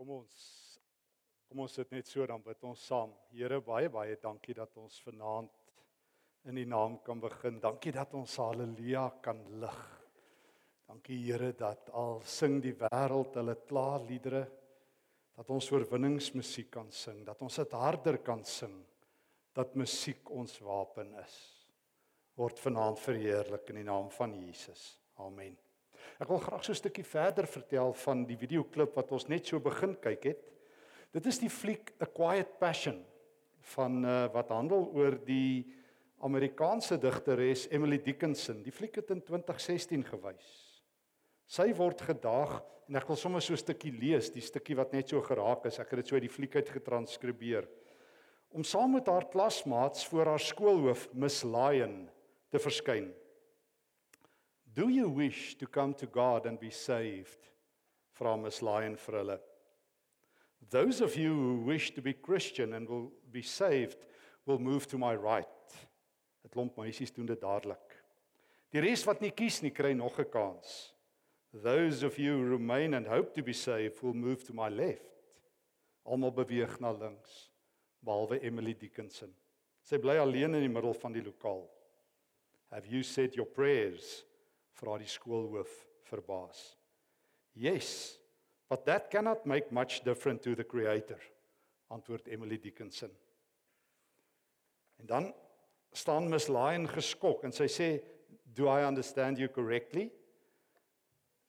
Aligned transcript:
Kom 0.00 0.14
ons 0.16 0.36
kom 1.50 1.60
ons 1.60 1.74
sit 1.76 1.90
net 1.92 2.08
so 2.08 2.24
dan 2.24 2.40
bid 2.40 2.62
ons 2.64 2.82
saam. 2.88 3.10
Here 3.36 3.58
baie 3.60 3.90
baie 3.92 4.14
dankie 4.22 4.54
dat 4.56 4.78
ons 4.80 4.96
vanaand 5.04 5.58
in 6.48 6.60
U 6.62 6.64
naam 6.72 6.94
kan 7.04 7.20
begin. 7.20 7.58
Dankie 7.60 7.92
dat 7.92 8.14
ons 8.16 8.38
haleluja 8.40 9.04
kan 9.20 9.44
lig. 9.60 9.82
Dankie 10.88 11.20
Here 11.26 11.52
dat 11.52 11.92
al 11.92 12.22
sing 12.24 12.62
die 12.64 12.72
wêreld 12.80 13.36
hulle 13.42 13.58
klaarliedere 13.68 14.44
dat 15.36 15.52
ons 15.52 15.68
oorwinningsmusiek 15.74 16.72
kan 16.72 16.88
sing, 16.88 17.20
dat 17.28 17.44
ons 17.44 17.60
dit 17.60 17.76
harder 17.84 18.22
kan 18.24 18.40
sing, 18.44 18.80
dat 19.52 19.76
musiek 19.76 20.32
ons 20.32 20.62
wapen 20.64 21.12
is. 21.20 21.40
Word 22.40 22.60
vanaand 22.64 23.04
verheerlik 23.04 23.68
in 23.68 23.84
die 23.84 23.90
naam 23.92 24.08
van 24.16 24.32
Jesus. 24.46 24.94
Amen. 25.20 25.58
Ek 26.20 26.28
wil 26.28 26.38
graag 26.38 26.64
so 26.64 26.72
'n 26.72 26.82
stukkie 26.82 27.04
verder 27.04 27.46
vertel 27.46 27.92
van 27.92 28.24
die 28.26 28.36
videoklip 28.36 28.94
wat 28.94 29.12
ons 29.12 29.28
net 29.28 29.46
so 29.46 29.60
begin 29.60 29.96
kyk 29.96 30.24
het. 30.24 30.42
Dit 31.12 31.26
is 31.26 31.38
die 31.38 31.50
fliek 31.50 31.92
A 32.02 32.06
Quiet 32.06 32.58
Passion 32.58 33.04
van 33.74 34.04
uh, 34.04 34.28
wat 34.32 34.48
handel 34.48 34.90
oor 34.94 35.18
die 35.24 35.66
Amerikaanse 36.20 36.98
digteres 37.00 37.66
Emily 37.72 37.98
Dickinson. 37.98 38.62
Die 38.62 38.72
fliek 38.72 38.96
het 39.00 39.10
in 39.10 39.22
2016 39.24 40.04
gewys. 40.04 40.50
Sy 41.50 41.72
word 41.74 42.00
gedag 42.00 42.60
en 42.88 42.98
ek 42.98 43.08
wil 43.08 43.16
sommer 43.16 43.42
so 43.42 43.54
'n 43.54 43.62
stukkie 43.62 43.92
lees, 43.92 44.30
die 44.30 44.44
stukkie 44.44 44.76
wat 44.76 44.92
net 44.92 45.08
so 45.08 45.20
geraak 45.20 45.66
is. 45.66 45.78
Ek 45.78 45.90
het 45.90 46.02
dit 46.02 46.08
so 46.08 46.14
uit 46.14 46.26
die 46.26 46.36
fliek 46.36 46.54
uit 46.56 46.68
getranskribeer. 46.68 47.68
Om 48.50 48.64
saam 48.64 48.92
met 48.92 49.06
haar 49.06 49.28
klasmaats 49.30 50.06
voor 50.06 50.26
haar 50.26 50.40
skoolhoof 50.40 51.08
Miss 51.14 51.44
Lion 51.44 52.10
te 52.50 52.58
verskyn. 52.58 53.12
Do 54.74 54.88
you 54.88 55.08
wish 55.08 55.56
to 55.56 55.66
come 55.66 55.94
to 55.94 56.06
God 56.06 56.46
and 56.46 56.58
be 56.58 56.70
saved? 56.70 57.50
Vra 58.18 58.36
Miss 58.40 58.62
Lion 58.62 58.96
vir 58.96 59.18
hulle. 59.18 59.38
Those 60.70 61.00
of 61.00 61.16
you 61.16 61.34
who 61.34 61.56
wish 61.64 61.90
to 61.94 62.02
be 62.02 62.12
Christian 62.12 62.74
and 62.74 62.88
will 62.88 63.10
be 63.32 63.42
saved 63.42 64.06
will 64.46 64.58
move 64.58 64.86
to 64.88 64.98
my 64.98 65.14
right. 65.14 65.46
'n 66.44 66.50
Klomp 66.50 66.76
meisies 66.76 67.10
doen 67.10 67.26
dit 67.26 67.40
dadelik. 67.40 67.96
Die 68.70 68.80
res 68.80 69.04
wat 69.06 69.20
nie 69.20 69.30
kies 69.30 69.62
nie 69.62 69.74
kry 69.74 69.92
nog 69.92 70.18
'n 70.20 70.30
kans. 70.30 70.94
Those 71.52 72.06
of 72.06 72.18
you 72.18 72.38
who 72.38 72.50
remain 72.52 72.94
and 72.94 73.06
hope 73.06 73.34
to 73.34 73.42
be 73.42 73.52
saved 73.52 74.02
will 74.02 74.14
move 74.14 74.44
to 74.44 74.54
my 74.54 74.68
left. 74.68 75.24
Almal 76.06 76.30
beweeg 76.30 76.78
na 76.80 76.92
links 76.92 77.50
behalwe 78.04 78.40
Emily 78.42 78.74
Dickinson. 78.74 79.34
Sy 79.82 79.98
bly 79.98 80.16
alleen 80.16 80.54
in 80.54 80.62
die 80.62 80.72
middel 80.72 80.94
van 80.94 81.12
die 81.12 81.22
lokaal. 81.22 81.68
Have 82.70 82.86
you 82.86 83.02
said 83.02 83.34
your 83.34 83.46
prayers? 83.46 84.24
Vra 84.78 84.98
die 84.98 85.08
skoolhoof 85.08 85.70
verbaas. 86.10 86.76
Yes, 87.54 88.18
but 88.68 88.84
that 88.86 89.10
cannot 89.10 89.46
make 89.46 89.72
much 89.72 90.04
difference 90.04 90.42
to 90.44 90.54
the 90.54 90.64
creator, 90.64 91.18
antwoord 91.90 92.28
Emily 92.28 92.58
Dickinson. 92.58 93.10
En 95.00 95.06
dan 95.06 95.34
staan 95.92 96.28
Miss 96.28 96.48
Lion 96.48 96.88
geskok 96.88 97.44
en 97.44 97.52
sy 97.52 97.66
sê, 97.66 97.90
"Do 98.54 98.68
I 98.68 98.84
understand 98.84 99.38
you 99.38 99.48
correctly? 99.48 100.10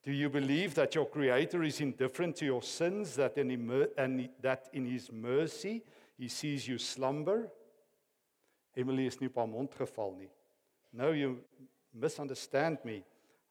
Do 0.03 0.11
you 0.11 0.29
believe 0.29 0.73
that 0.73 0.95
your 0.95 1.09
creator 1.09 1.63
is 1.63 1.79
indifferent 1.79 2.35
to 2.37 2.45
your 2.45 2.63
sins 2.63 3.15
that 3.15 3.37
in 3.37 3.51
and 3.97 4.29
that 4.41 4.69
in 4.73 4.85
his 4.85 5.11
mercy 5.11 5.83
he 6.17 6.27
sees 6.27 6.67
you 6.67 6.77
slumber?" 6.77 7.51
Emily 8.75 9.05
is 9.05 9.19
nie 9.19 9.27
op 9.27 9.35
haar 9.35 9.47
mond 9.47 9.75
geval 9.75 10.15
nie. 10.15 10.31
"No, 10.91 11.11
you 11.11 11.43
misunderstand 11.91 12.83
me. 12.83 13.03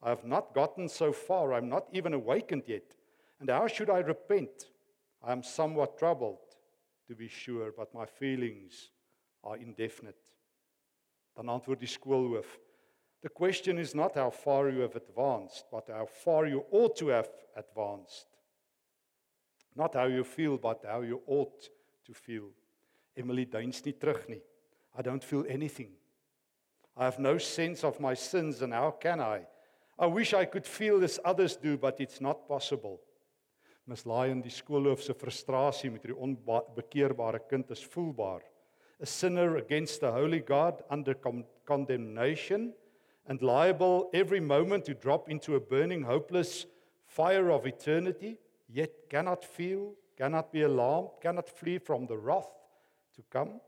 I 0.03 0.11
have 0.11 0.25
not 0.25 0.55
gotten 0.55 0.89
so 0.89 1.13
far. 1.13 1.53
I'm 1.53 1.69
not 1.69 1.87
even 1.93 2.15
awakened 2.15 2.65
yet. 2.67 2.95
And 3.39 3.51
how 3.51 3.67
should 3.67 3.91
I 3.91 3.99
repent? 3.99 4.71
I 5.23 5.33
am 5.33 5.43
somewhat 5.43 5.99
troubled, 5.99 6.39
to 7.09 7.15
be 7.15 7.29
sure, 7.29 7.73
but 7.77 7.95
my 7.95 8.07
feelings 8.07 8.91
are 9.45 9.57
indefinite. 9.57 10.33
Dan 11.37 11.49
antwoord 11.49 11.81
die 11.81 11.87
skoolhoof: 11.87 12.59
The 13.23 13.29
question 13.29 13.79
is 13.79 13.95
not 13.95 14.15
how 14.15 14.31
far 14.31 14.71
you 14.71 14.81
have 14.81 14.97
advanced, 14.97 15.65
but 15.71 15.89
how 15.89 16.07
far 16.07 16.47
you 16.47 16.65
ought 16.71 16.97
to 16.97 17.09
have 17.09 17.29
advanced. 17.57 18.27
Not 19.77 19.95
how 19.95 20.07
you 20.07 20.25
feel, 20.25 20.59
but 20.59 20.85
how 20.85 21.03
you 21.03 21.23
ought 21.27 21.69
to 22.07 22.15
feel. 22.15 22.51
Emily 23.17 23.47
duins 23.47 23.85
nie 23.85 23.93
terug 23.93 24.29
nie. 24.29 24.43
I 24.97 25.03
don't 25.03 25.25
feel 25.25 25.45
anything. 25.49 25.93
I 26.97 27.05
have 27.05 27.19
no 27.19 27.39
sense 27.39 27.85
of 27.85 28.01
my 28.01 28.15
sins 28.15 28.63
and 28.63 28.73
how 28.73 28.91
can 28.91 29.21
I? 29.21 29.47
I 30.01 30.07
wish 30.07 30.33
I 30.33 30.47
could 30.47 30.67
feel 30.67 31.05
as 31.05 31.21
others 31.27 31.57
do, 31.57 31.77
but 31.77 32.01
it's 32.01 32.23
not 32.23 32.49
possible. 32.49 33.03
Miss 33.87 34.07
Lion, 34.07 34.41
die 34.41 34.49
skoolhoof 34.49 35.03
se 35.05 35.13
frustrasie 35.13 35.91
met 35.93 36.07
hierdie 36.07 36.17
onbekeerbare 36.17 37.43
kind 37.51 37.69
is 37.71 37.83
voelbaar. 37.85 38.41
A 39.01 39.07
sinner 39.07 39.59
against 39.59 40.01
the 40.01 40.11
holy 40.11 40.41
God 40.41 40.81
under 40.89 41.15
condemnation 41.67 42.73
and 43.27 43.43
liable 43.43 44.09
every 44.15 44.41
moment 44.41 44.87
to 44.87 44.95
drop 44.95 45.29
into 45.29 45.57
a 45.57 45.61
burning 45.61 46.03
hopeless 46.03 46.65
fire 47.05 47.51
of 47.51 47.67
eternity, 47.67 48.39
yet 48.69 49.11
cannot 49.11 49.45
feel, 49.45 49.93
cannot 50.17 50.51
be 50.51 50.63
alarmed, 50.63 51.11
cannot 51.21 51.49
flee 51.49 51.77
from 51.77 52.07
the 52.07 52.17
wrath 52.17 52.49
to 53.17 53.23
come. 53.31 53.61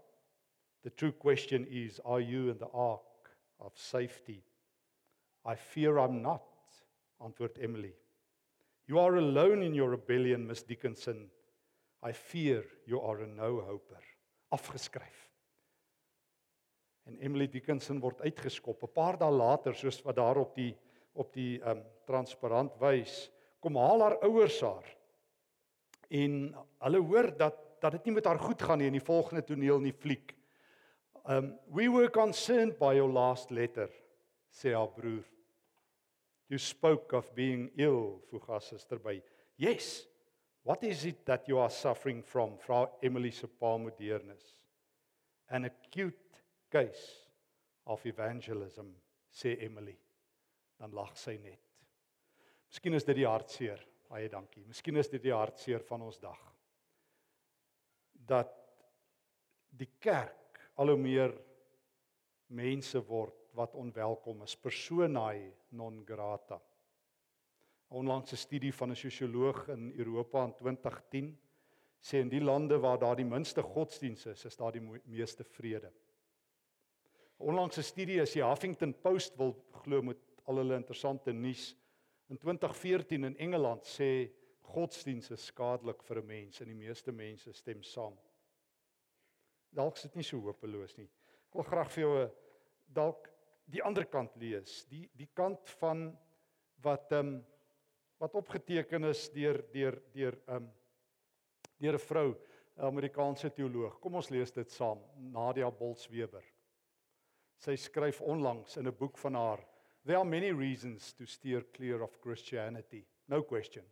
The 0.82 0.90
true 0.90 1.12
question 1.12 1.66
is, 1.68 2.00
are 2.06 2.20
you 2.20 2.50
in 2.50 2.58
the 2.58 2.72
ark 2.72 3.02
of 3.60 3.72
safety? 3.74 4.42
I 5.44 5.56
fear 5.56 5.98
I'm 5.98 6.22
not, 6.22 6.42
antwoord 7.20 7.58
Emily. 7.58 7.94
You 8.86 8.98
are 8.98 9.16
alone 9.16 9.62
in 9.62 9.74
your 9.74 9.90
rebellion, 9.90 10.46
Miss 10.46 10.62
Dickinson. 10.62 11.30
I 12.02 12.12
fear 12.12 12.64
you 12.86 13.00
are 13.00 13.22
a 13.22 13.26
no-hoper. 13.26 14.02
Afgeskryf. 14.52 15.30
En 17.06 17.18
Emily 17.18 17.48
Dickinson 17.48 18.00
word 18.00 18.20
uitgeskop. 18.22 18.82
'n 18.82 18.92
Paar 18.94 19.18
dae 19.18 19.30
later, 19.30 19.74
soos 19.74 20.02
wat 20.02 20.16
daar 20.16 20.38
op 20.38 20.54
die 20.54 20.74
op 21.14 21.32
die 21.34 21.60
um 21.68 21.82
transparant 22.08 22.78
wys, 22.80 23.30
kom 23.60 23.76
haal 23.76 24.00
haar 24.00 24.16
ouers 24.24 24.60
haar. 24.60 24.86
En 26.08 26.54
hulle 26.80 27.00
hoor 27.00 27.36
dat 27.36 27.58
dat 27.82 27.92
dit 27.92 28.04
nie 28.04 28.14
met 28.14 28.28
haar 28.30 28.38
goed 28.38 28.62
gaan 28.62 28.78
nie 28.78 28.86
in 28.86 28.94
die 28.94 29.02
volgende 29.02 29.42
toneel 29.42 29.80
in 29.82 29.88
die 29.90 30.00
fliek. 30.04 30.36
Um 31.26 31.58
we 31.74 31.88
were 31.90 32.10
concerned 32.10 32.78
by 32.78 32.94
your 32.94 33.10
last 33.10 33.50
letter, 33.50 33.90
sê 34.52 34.74
haar 34.76 34.92
broer. 34.92 35.24
You 36.48 36.58
spoke 36.58 37.16
of 37.16 37.32
being 37.34 37.70
ill, 37.80 38.20
voeg 38.28 38.46
haar 38.46 38.60
suster 38.60 39.00
by. 39.00 39.22
Yes. 39.56 40.06
What 40.62 40.84
is 40.84 41.04
it 41.04 41.24
that 41.26 41.48
you 41.48 41.58
are 41.58 41.70
suffering 41.70 42.22
from? 42.22 42.58
Vra 42.58 42.84
Emily 43.02 43.30
se 43.30 43.48
pa 43.48 43.76
modernis. 43.78 44.44
An 45.48 45.64
acute 45.64 46.42
case 46.70 47.26
of 47.86 48.04
evangelism, 48.06 48.92
sê 49.32 49.56
Emily. 49.64 49.96
Dan 50.78 50.92
lag 50.94 51.16
sy 51.18 51.38
net. 51.42 51.60
Miskien 52.68 52.94
is 52.94 53.04
dit 53.04 53.18
die 53.18 53.26
hartseer. 53.26 53.80
Baie 54.12 54.28
dankie. 54.28 54.62
Miskien 54.68 55.00
is 55.00 55.08
dit 55.08 55.22
die 55.24 55.34
hartseer 55.34 55.82
van 55.88 56.04
ons 56.04 56.20
dag. 56.20 56.38
Dat 58.12 58.54
die 59.72 59.90
kerk 60.00 60.60
al 60.76 60.92
hoe 60.92 61.00
meer 61.00 61.34
mense 62.52 63.00
word 63.08 63.41
wat 63.52 63.74
onwelkom 63.74 64.42
is, 64.42 64.56
personae 64.56 65.52
non 65.68 66.02
grata. 66.04 66.60
Onlangs 67.88 68.32
'n 68.32 68.36
studie 68.36 68.74
van 68.74 68.90
'n 68.90 68.96
sosioloog 68.96 69.68
in 69.68 69.92
Europa 69.96 70.44
in 70.44 70.54
2010 70.54 71.38
sê 72.00 72.16
in 72.18 72.28
die 72.28 72.40
lande 72.40 72.78
waar 72.78 72.98
daar 72.98 73.16
die 73.16 73.24
minste 73.24 73.62
godsdienste 73.62 74.30
is, 74.30 74.44
is 74.44 74.56
daar 74.56 74.72
die 74.72 75.00
meeste 75.04 75.44
vrede. 75.44 75.92
Onlangs 77.36 77.76
'n 77.78 77.82
studie 77.82 78.20
as 78.20 78.32
die 78.32 78.44
Huffington 78.44 79.00
Post 79.00 79.36
wil 79.36 79.64
glo 79.70 80.02
met 80.02 80.18
al 80.44 80.56
hulle 80.56 80.74
interessante 80.74 81.32
nuus 81.32 81.76
in 82.28 82.38
2014 82.38 83.24
in 83.24 83.36
Engeland 83.36 83.84
sê 83.86 84.30
godsdienste 84.72 85.36
skadelik 85.36 86.02
vir 86.02 86.18
'n 86.18 86.26
mens 86.26 86.60
en 86.60 86.66
die 86.66 86.86
meeste 86.86 87.12
mense 87.12 87.52
stem 87.52 87.82
saam. 87.82 88.18
Dalk 89.70 89.96
is 89.96 90.02
dit 90.02 90.14
nie 90.14 90.24
so 90.24 90.40
hopeloos 90.40 90.96
nie. 90.96 91.08
Ek 91.48 91.54
wil 91.54 91.62
graag 91.62 91.90
vir 91.90 92.02
jou 92.02 92.24
'n 92.24 92.30
dalk 92.86 93.31
die 93.66 93.82
ander 93.82 94.04
kant 94.04 94.36
lees, 94.36 94.84
die 94.90 95.08
die 95.16 95.28
kant 95.34 95.68
van 95.80 96.10
wat 96.82 97.12
ehm 97.12 97.34
um, 97.34 97.40
wat 98.22 98.34
opgeteken 98.38 99.04
is 99.08 99.24
deur 99.34 99.58
deur 99.72 99.96
deur 100.14 100.36
ehm 100.46 100.56
um, 100.56 100.70
deur 101.82 101.94
'n 101.94 102.06
vrou, 102.06 102.34
'n 102.76 102.86
Amerikaanse 102.86 103.50
teoloog. 103.50 104.00
Kom 104.00 104.14
ons 104.14 104.30
lees 104.30 104.52
dit 104.52 104.70
saam, 104.70 105.00
Nadia 105.16 105.70
Bolsweber. 105.70 106.44
Sy 107.58 107.76
skryf 107.76 108.20
onlangs 108.20 108.76
in 108.76 108.86
'n 108.86 108.96
boek 108.98 109.18
van 109.18 109.34
haar, 109.34 109.66
There 110.04 110.18
are 110.18 110.24
many 110.24 110.50
reasons 110.50 111.12
to 111.12 111.26
steer 111.26 111.62
clear 111.76 112.02
of 112.02 112.20
Christianity. 112.20 113.04
No 113.28 113.42
question. 113.42 113.84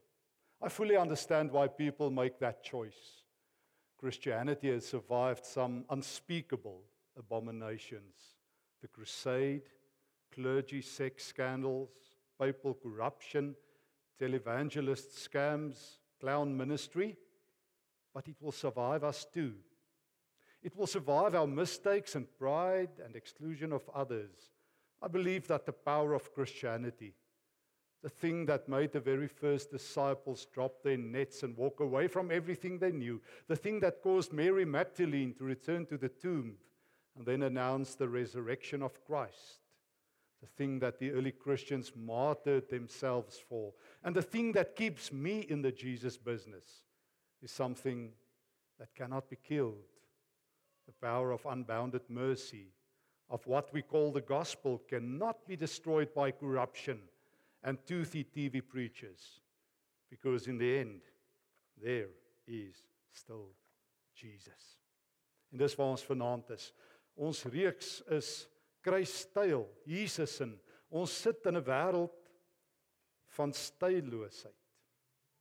I 0.60 0.68
fully 0.68 0.96
understand 0.96 1.52
why 1.52 1.68
people 1.68 2.10
make 2.10 2.38
that 2.40 2.64
choice. 2.64 3.24
Christianity 3.96 4.72
has 4.72 4.86
survived 4.86 5.46
some 5.46 5.84
unspeakable 5.88 6.82
abominations 7.16 8.39
the 8.80 8.88
crusade, 8.88 9.62
clergy 10.32 10.82
sex 10.82 11.24
scandals, 11.26 11.90
papal 12.38 12.74
corruption, 12.74 13.54
televangelist 14.20 15.28
scams, 15.28 15.98
clown 16.20 16.56
ministry, 16.56 17.16
but 18.14 18.28
it 18.28 18.36
will 18.40 18.52
survive 18.52 19.04
us 19.04 19.26
too. 19.32 19.54
It 20.62 20.76
will 20.76 20.86
survive 20.86 21.34
our 21.34 21.46
mistakes 21.46 22.14
and 22.14 22.26
pride 22.38 22.90
and 23.04 23.16
exclusion 23.16 23.72
of 23.72 23.88
others. 23.94 24.52
I 25.00 25.08
believe 25.08 25.48
that 25.48 25.64
the 25.64 25.72
power 25.72 26.12
of 26.12 26.34
Christianity, 26.34 27.14
the 28.02 28.10
thing 28.10 28.44
that 28.46 28.68
made 28.68 28.92
the 28.92 29.00
very 29.00 29.28
first 29.28 29.70
disciples 29.70 30.46
drop 30.52 30.82
their 30.82 30.98
nets 30.98 31.42
and 31.42 31.56
walk 31.56 31.80
away 31.80 32.08
from 32.08 32.30
everything 32.30 32.78
they 32.78 32.92
knew, 32.92 33.20
the 33.48 33.56
thing 33.56 33.80
that 33.80 34.02
caused 34.02 34.32
Mary 34.32 34.64
Magdalene 34.64 35.34
to 35.34 35.44
return 35.44 35.86
to 35.86 35.96
the 35.96 36.08
tomb 36.08 36.56
and 37.20 37.26
then 37.26 37.42
announce 37.42 37.96
the 37.96 38.08
resurrection 38.08 38.82
of 38.82 39.04
Christ, 39.04 39.60
the 40.40 40.46
thing 40.46 40.78
that 40.78 40.98
the 40.98 41.10
early 41.10 41.32
Christians 41.32 41.92
martyred 41.94 42.70
themselves 42.70 43.38
for, 43.46 43.74
and 44.02 44.16
the 44.16 44.22
thing 44.22 44.52
that 44.52 44.74
keeps 44.74 45.12
me 45.12 45.40
in 45.40 45.60
the 45.60 45.70
Jesus 45.70 46.16
business 46.16 46.64
is 47.42 47.50
something 47.50 48.12
that 48.78 48.94
cannot 48.94 49.28
be 49.28 49.36
killed 49.36 49.84
the 50.86 51.06
power 51.06 51.30
of 51.30 51.44
unbounded 51.44 52.00
mercy, 52.08 52.72
of 53.28 53.46
what 53.46 53.70
we 53.70 53.82
call 53.82 54.10
the 54.10 54.22
gospel, 54.22 54.80
cannot 54.88 55.46
be 55.46 55.56
destroyed 55.56 56.14
by 56.14 56.30
corruption 56.30 57.00
and 57.62 57.76
toothy 57.86 58.24
TV 58.24 58.66
preachers. 58.66 59.40
Because 60.08 60.46
in 60.46 60.56
the 60.56 60.78
end, 60.78 61.02
there 61.82 62.08
is 62.48 62.76
still 63.12 63.50
Jesus. 64.14 64.80
En 65.52 65.58
dis 65.58 65.74
waar 65.74 65.90
ons 65.90 66.04
vanaand 66.06 66.50
is. 66.54 66.72
Ons 67.20 67.44
reeks 67.52 67.98
is 68.16 68.48
kruisstyl, 68.84 69.66
Jesus 69.84 70.38
in. 70.40 70.54
Ons 70.88 71.12
sit 71.12 71.46
in 71.46 71.56
'n 71.56 71.64
wêreld 71.64 72.16
van 73.36 73.52
styloosheid. 73.52 74.56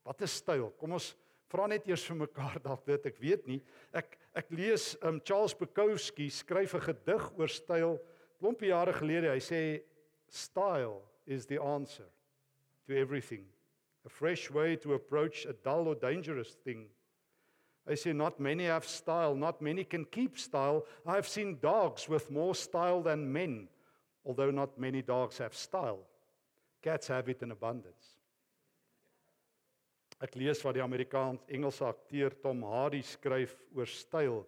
Wat 0.04 0.22
is 0.22 0.36
styl? 0.42 0.70
Kom 0.78 0.92
ons 0.94 1.16
vra 1.50 1.66
net 1.70 1.88
eers 1.90 2.06
vir 2.06 2.20
mekaar 2.24 2.60
dalk 2.68 2.86
dit 2.88 3.10
ek 3.10 3.20
weet 3.22 3.48
nie 3.50 3.60
ek 3.98 4.18
ek 4.38 4.52
lees 4.54 4.92
um 5.06 5.20
Charles 5.26 5.56
Bukowski 5.58 6.30
skryf 6.34 6.76
'n 6.78 6.86
gedig 6.86 7.26
oor 7.38 7.50
styl 7.50 7.98
klompie 8.40 8.70
jare 8.70 8.94
gelede 8.94 9.34
hy 9.34 9.42
sê 9.42 9.62
style 10.30 11.02
is 11.26 11.46
the 11.50 11.58
answer 11.58 12.08
to 12.86 12.94
everything 12.94 13.48
a 14.06 14.10
fresh 14.10 14.50
way 14.52 14.78
to 14.78 14.94
approach 14.94 15.46
a 15.46 15.54
dull 15.54 15.90
or 15.90 15.96
dangerous 15.96 16.56
thing 16.64 16.88
I 17.88 17.96
say 17.96 18.14
not 18.14 18.40
many 18.40 18.66
have 18.66 18.86
style 18.86 19.36
not 19.36 19.62
many 19.62 19.84
can 19.84 20.06
keep 20.06 20.38
style 20.38 20.86
I 21.06 21.16
have 21.16 21.28
seen 21.28 21.60
dogs 21.62 22.08
with 22.08 22.32
more 22.32 22.56
style 22.56 23.02
than 23.02 23.32
men 23.32 23.68
although 24.26 24.52
not 24.52 24.78
many 24.78 25.02
dogs 25.02 25.38
have 25.38 25.56
style 25.56 26.06
cats 26.82 27.08
have 27.08 27.30
it 27.30 27.42
in 27.42 27.52
abundance 27.52 28.20
Ek 30.20 30.36
lees 30.36 30.60
wat 30.66 30.76
die 30.76 30.84
Amerikaans 30.84 31.46
Engelse 31.48 31.86
akteur 31.88 32.34
Tom 32.44 32.66
Hardy 32.68 33.00
skryf 33.08 33.54
oor 33.72 33.88
styl. 33.88 34.42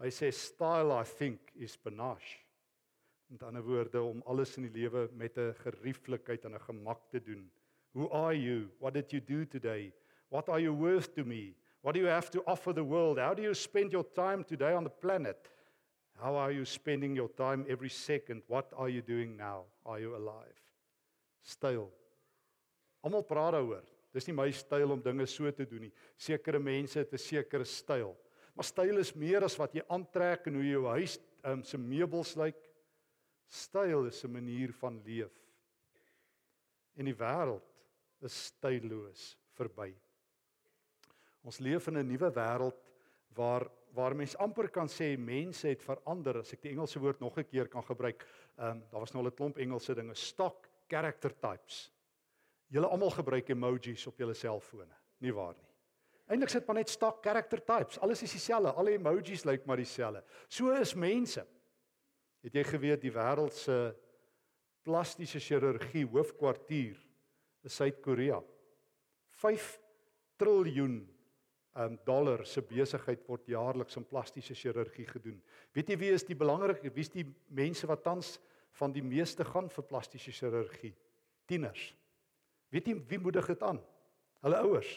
Hy 0.00 0.08
sê 0.14 0.30
style 0.32 0.94
I 0.96 1.04
think 1.04 1.52
is 1.54 1.76
panache. 1.76 2.38
Met 3.28 3.44
ander 3.44 3.64
woorde 3.66 4.00
om 4.00 4.22
alles 4.24 4.54
in 4.56 4.64
die 4.64 4.72
lewe 4.72 5.08
met 5.12 5.36
'n 5.36 5.52
gerieflikheid 5.60 6.44
en 6.44 6.54
'n 6.54 6.64
gemak 6.64 7.10
te 7.10 7.20
doen. 7.20 7.50
Who 7.92 8.08
are 8.08 8.34
you? 8.34 8.70
What 8.78 8.94
did 8.94 9.12
you 9.12 9.20
do 9.20 9.44
today? 9.44 9.92
What 10.30 10.48
are 10.48 10.60
you 10.60 10.72
worth 10.72 11.14
to 11.14 11.24
me? 11.24 11.54
What 11.82 11.94
do 11.94 12.00
you 12.00 12.06
have 12.06 12.30
to 12.30 12.42
offer 12.46 12.72
the 12.72 12.84
world? 12.84 13.18
How 13.18 13.34
do 13.34 13.42
you 13.42 13.54
spend 13.54 13.92
your 13.92 14.04
time 14.04 14.44
today 14.44 14.72
on 14.72 14.84
the 14.84 14.90
planet? 14.90 15.48
How 16.20 16.34
are 16.34 16.50
you 16.50 16.64
spending 16.64 17.14
your 17.14 17.28
time 17.28 17.64
every 17.68 17.88
second? 17.88 18.42
What 18.48 18.72
are 18.76 18.88
you 18.88 19.02
doing 19.02 19.36
now? 19.36 19.64
Are 19.86 20.00
you 20.00 20.16
alive? 20.16 20.58
Styl. 21.42 21.88
Almal 23.04 23.22
praat 23.22 23.54
daaroor. 23.54 23.84
Dis 24.12 24.26
nie 24.26 24.34
my 24.34 24.48
styl 24.50 24.90
om 24.90 25.02
dinge 25.02 25.26
so 25.30 25.50
te 25.54 25.66
doen 25.68 25.86
nie. 25.86 25.92
Sekere 26.18 26.58
mense 26.58 26.98
het 26.98 27.12
'n 27.12 27.18
sekere 27.18 27.64
styl. 27.64 28.16
Maar 28.56 28.64
styl 28.64 28.98
is 28.98 29.14
meer 29.14 29.44
as 29.44 29.56
wat 29.56 29.74
jy 29.74 29.82
aantrek 29.88 30.46
en 30.46 30.54
hoe 30.54 30.64
jou 30.64 30.86
huis 30.86 31.18
um, 31.44 31.62
se 31.62 31.78
meubels 31.78 32.34
lyk. 32.36 32.58
Styl 33.46 34.06
is 34.06 34.24
'n 34.24 34.32
manier 34.32 34.72
van 34.72 35.00
leef. 35.04 35.32
En 36.96 37.04
die 37.04 37.14
wêreld 37.14 37.62
is 38.20 38.46
styloos 38.46 39.36
verby. 39.54 39.94
Ons 41.42 41.58
leef 41.58 41.86
in 41.88 41.98
'n 41.98 42.06
nuwe 42.06 42.30
wêreld 42.30 42.80
waar 43.34 43.70
waar 43.94 44.14
mens 44.14 44.36
amper 44.36 44.68
kan 44.70 44.86
sê 44.88 45.16
mense 45.18 45.68
het 45.68 45.82
verander 45.82 46.38
as 46.38 46.52
ek 46.52 46.62
die 46.62 46.70
Engelse 46.70 47.00
woord 47.00 47.20
nog 47.20 47.38
'n 47.38 47.44
keer 47.44 47.68
kan 47.68 47.82
gebruik. 47.82 48.26
Ehm 48.58 48.70
um, 48.70 48.84
daar 48.90 49.00
was 49.00 49.12
nou 49.12 49.24
al 49.24 49.30
'n 49.30 49.34
klomp 49.34 49.58
Engelse 49.58 49.94
dinge, 49.94 50.14
stock 50.14 50.68
character 50.88 51.32
types. 51.38 51.92
Julle 52.68 52.86
almal 52.86 53.10
gebruik 53.10 53.48
emojis 53.48 54.06
op 54.06 54.18
julle 54.18 54.34
selfone, 54.34 54.94
nie 55.18 55.32
waar 55.32 55.54
nie? 55.54 55.68
Eintlik 56.28 56.50
sit 56.52 56.66
maar 56.66 56.76
net 56.76 56.90
stak 56.92 57.22
character 57.24 57.60
types. 57.64 57.98
Alles 58.04 58.22
is 58.22 58.34
dieselfde. 58.36 58.74
Al 58.76 58.84
die 58.84 58.98
emojis 58.98 59.46
lyk 59.48 59.64
maar 59.66 59.80
dieselfde. 59.80 60.22
So 60.48 60.74
is 60.76 60.94
mense. 60.94 61.46
Het 62.44 62.54
jy 62.60 62.64
geweet 62.68 63.00
die 63.00 63.12
wêreld 63.12 63.56
se 63.56 63.94
plastiese 64.84 65.40
chirurgie 65.40 66.04
hoofkwartier 66.06 67.00
is 67.64 67.76
Suid-Korea. 67.76 68.42
5 69.40 69.80
triljoen 70.36 71.00
um 71.76 71.98
dollar 72.04 72.44
se 72.46 72.62
besigheid 72.62 73.26
word 73.28 73.48
jaarliks 73.48 73.96
in 73.96 74.06
plastiese 74.08 74.54
chirurgie 74.54 75.06
gedoen. 75.06 75.40
Weet 75.76 75.92
jy 75.92 75.98
wie 76.00 76.12
is 76.14 76.24
die 76.26 76.36
belangrike 76.38 76.90
wie 76.94 77.04
is 77.04 77.12
die 77.12 77.26
mense 77.48 77.86
wat 77.86 78.02
tans 78.02 78.38
van 78.78 78.92
die 78.92 79.02
meeste 79.02 79.44
gaan 79.44 79.68
vir 79.70 79.86
plastiese 79.86 80.32
chirurgie? 80.32 80.94
Tieners. 81.46 81.92
Weet 82.72 82.88
jy 82.90 82.96
wie 83.08 83.20
moedig 83.22 83.46
dit 83.46 83.62
aan? 83.62 83.80
Hulle 84.44 84.64
ouers. 84.64 84.90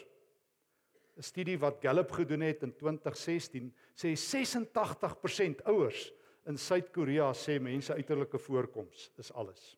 'n 1.18 1.24
Studie 1.24 1.58
wat 1.60 1.82
Gallup 1.84 2.12
gedoen 2.12 2.42
het 2.42 2.64
in 2.64 2.74
2016 2.74 3.74
sê 3.94 4.16
86% 4.16 5.62
ouers 5.66 6.12
in 6.48 6.58
Suid-Korea 6.58 7.34
sê 7.34 7.60
mense 7.60 7.94
uiterlike 7.94 8.40
voorkoms 8.40 9.12
is 9.18 9.32
alles. 9.32 9.78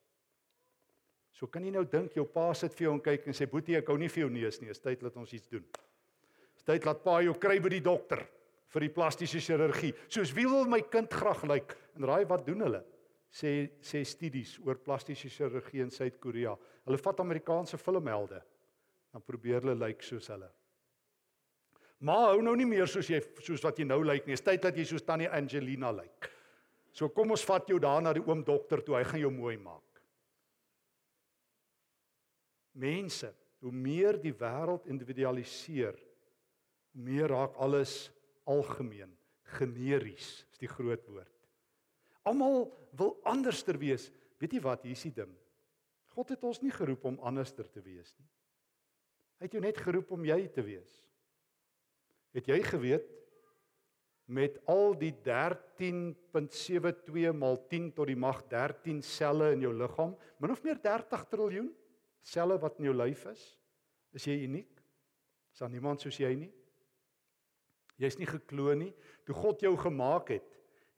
So 1.34 1.48
kan 1.48 1.66
jy 1.66 1.74
nou 1.74 1.84
dink 1.84 2.13
jou 2.16 2.25
pa 2.30 2.54
sit 2.54 2.74
vir 2.78 2.88
jou 2.88 2.94
en 2.94 3.01
kyk 3.04 3.25
en 3.28 3.36
sê 3.36 3.48
boetie 3.50 3.75
ek 3.80 3.89
hou 3.92 3.98
nie 4.00 4.12
vir 4.12 4.24
jou 4.24 4.30
neus 4.31 4.62
nie, 4.62 4.69
is 4.69 4.80
tyd 4.80 5.01
dat 5.01 5.18
ons 5.18 5.34
iets 5.34 5.50
doen. 5.51 5.66
Is 6.63 6.69
tyd 6.71 6.88
laat 6.88 7.04
pa 7.04 7.19
jou 7.19 7.36
kry 7.36 7.60
by 7.60 7.74
die 7.75 7.83
dokter 7.83 8.24
vir 8.74 8.88
die 8.88 8.94
plastiese 8.95 9.42
chirurgie. 9.44 9.92
Soos 10.07 10.31
wie 10.33 10.48
wil 10.48 10.63
my 10.71 10.80
kind 10.88 11.12
graag 11.12 11.44
lyk? 11.45 11.75
En 12.00 12.07
raai 12.07 12.24
wat 12.30 12.48
doen 12.48 12.63
hulle? 12.63 12.80
sê 13.33 13.51
sê 13.81 14.04
studies 14.06 14.60
oor 14.62 14.77
plastiese 14.77 15.30
chirurgie 15.30 15.81
in 15.81 15.92
Suid-Korea. 15.92 16.54
Hulle 16.86 17.00
vat 17.01 17.21
Amerikaanse 17.24 17.80
filmhelde 17.81 18.42
dan 19.13 19.24
probeer 19.25 19.62
hulle 19.62 19.75
lyk 19.77 20.06
soos 20.06 20.30
hulle. 20.30 20.50
Maar 22.03 22.34
hou 22.34 22.41
nou 22.46 22.53
nie 22.60 22.67
meer 22.67 22.89
soos 22.89 23.10
jy 23.10 23.22
soos 23.41 23.63
wat 23.65 23.79
jy 23.79 23.88
nou 23.88 24.01
lyk 24.05 24.27
nie. 24.27 24.36
Dit 24.36 24.41
is 24.41 24.46
tyd 24.46 24.63
dat 24.65 24.77
jy 24.77 24.86
soos 24.86 25.05
Tannie 25.05 25.29
Angelina 25.29 25.91
lyk. 25.96 26.29
So 26.93 27.10
kom 27.10 27.34
ons 27.34 27.46
vat 27.48 27.70
jou 27.70 27.79
daar 27.82 28.03
na 28.05 28.13
die 28.13 28.24
oom 28.25 28.43
dokter 28.46 28.84
toe. 28.86 29.00
Hy 29.00 29.05
gaan 29.08 29.24
jou 29.24 29.32
mooi 29.34 29.55
maak. 29.58 30.01
Mense, 32.77 33.29
hoe 33.62 33.72
meer 33.74 34.17
die 34.22 34.34
wêreld 34.34 34.89
individualiseer, 34.89 35.96
meer 36.94 37.28
raak 37.32 37.56
alles 37.62 38.12
algemeen, 38.50 39.12
generies, 39.58 40.46
is 40.52 40.60
die 40.62 40.72
groot 40.72 41.06
woord. 41.10 41.32
Almal 42.28 42.68
wil 42.98 43.16
anderster 43.28 43.78
wees. 43.80 44.12
Weet 44.42 44.54
jy 44.56 44.62
wat, 44.64 44.84
hier 44.86 44.96
is 44.96 45.06
die 45.08 45.16
ding. 45.16 45.34
God 46.14 46.28
het 46.34 46.44
ons 46.46 46.62
nie 46.64 46.74
geroep 46.74 47.04
om 47.10 47.18
anderster 47.26 47.68
te 47.72 47.82
wees 47.84 48.10
nie. 48.20 48.30
Hy 49.42 49.46
het 49.48 49.56
jou 49.58 49.64
net 49.64 49.80
geroep 49.82 50.10
om 50.16 50.26
jy 50.28 50.40
te 50.54 50.64
wees. 50.66 50.92
Het 52.34 52.46
jy 52.54 52.60
geweet 52.66 53.08
met 54.34 54.54
al 54.72 54.94
die 54.98 55.14
13.72 55.26 57.34
maal 57.36 57.58
10 57.70 57.92
tot 57.98 58.08
die 58.08 58.18
mag 58.18 58.48
13 58.50 59.02
selle 59.04 59.52
in 59.56 59.62
jou 59.66 59.74
liggaam, 59.76 60.16
min 60.40 60.52
of 60.54 60.64
meer 60.64 60.80
30 60.82 61.26
triljoen 61.32 61.70
selle 62.24 62.58
wat 62.62 62.78
in 62.80 62.86
jou 62.88 62.96
lyf 62.96 63.26
is, 63.34 63.44
is 64.16 64.26
jy 64.30 64.36
uniek? 64.46 64.74
Is 65.54 65.60
daar 65.60 65.74
niemand 65.74 66.02
soos 66.02 66.20
jy 66.22 66.36
nie? 66.40 66.52
Jy's 68.03 68.19
nie 68.19 68.27
gekloon 68.27 68.83
nie. 68.83 68.93
Toe 69.27 69.36
God 69.38 69.63
jou 69.63 69.74
gemaak 69.79 70.33
het, 70.36 70.50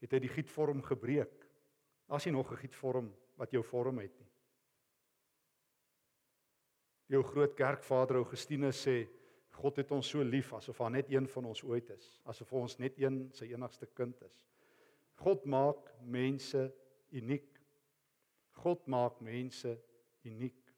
het 0.02 0.16
hy 0.16 0.22
die 0.24 0.32
gietvorm 0.32 0.82
gebreek. 0.86 1.46
As 2.10 2.26
jy 2.26 2.32
nog 2.34 2.52
'n 2.52 2.62
gietvorm 2.62 3.14
wat 3.38 3.52
jou 3.52 3.64
vorm 3.64 4.00
het 4.00 4.14
nie. 4.20 4.32
Jou 7.08 7.24
groot 7.24 7.54
kerkvader 7.56 8.16
Augustinus 8.16 8.82
sê 8.88 9.08
God 9.52 9.78
het 9.78 9.92
ons 9.92 10.08
so 10.08 10.24
lief 10.24 10.54
asof 10.54 10.80
hy 10.80 10.90
net 10.90 11.10
een 11.10 11.28
van 11.28 11.46
ons 11.46 11.64
ooit 11.64 11.90
is, 11.90 12.20
asof 12.26 12.54
ons 12.54 12.78
net 12.80 12.98
een 13.00 13.32
sy 13.34 13.46
enigste 13.46 13.86
kind 13.86 14.22
is. 14.22 14.46
God 15.16 15.46
maak 15.46 15.94
mense 16.02 16.74
uniek. 17.12 17.60
God 18.52 18.88
maak 18.88 19.22
mense 19.22 19.78
uniek. 20.24 20.74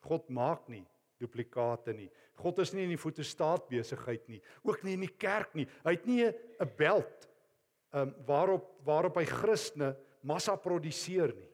God 0.00 0.28
maak 0.28 0.68
nie 0.68 0.86
duplikate 1.20 1.94
nie. 1.96 2.08
God 2.40 2.58
is 2.64 2.72
nie 2.72 2.86
in 2.86 2.94
die 2.94 3.00
fotostaat 3.00 3.68
besigheid 3.68 4.28
nie, 4.28 4.40
ook 4.64 4.84
nie 4.84 4.96
in 4.96 5.04
die 5.04 5.16
kerk 5.20 5.54
nie. 5.58 5.66
Hy 5.84 5.96
het 5.96 6.06
nie 6.08 6.24
'n 6.26 6.70
beld 6.78 7.28
um, 7.92 8.14
waarop 8.26 8.80
waarop 8.84 9.16
hy 9.20 9.24
Christene 9.24 9.96
massa 10.22 10.56
produseer 10.56 11.34
nie. 11.36 11.50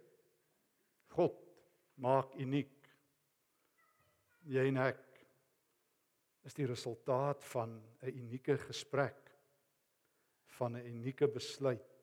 God 1.17 1.37
maak 1.97 2.35
uniek. 2.39 2.73
Jy 4.47 4.69
en 4.69 4.79
ek 4.79 5.03
is 6.47 6.55
die 6.55 6.67
resultaat 6.67 7.43
van 7.53 7.83
'n 8.03 8.13
unieke 8.15 8.57
gesprek, 8.59 9.19
van 10.59 10.77
'n 10.77 10.87
unieke 10.87 11.27
besluit, 11.27 11.96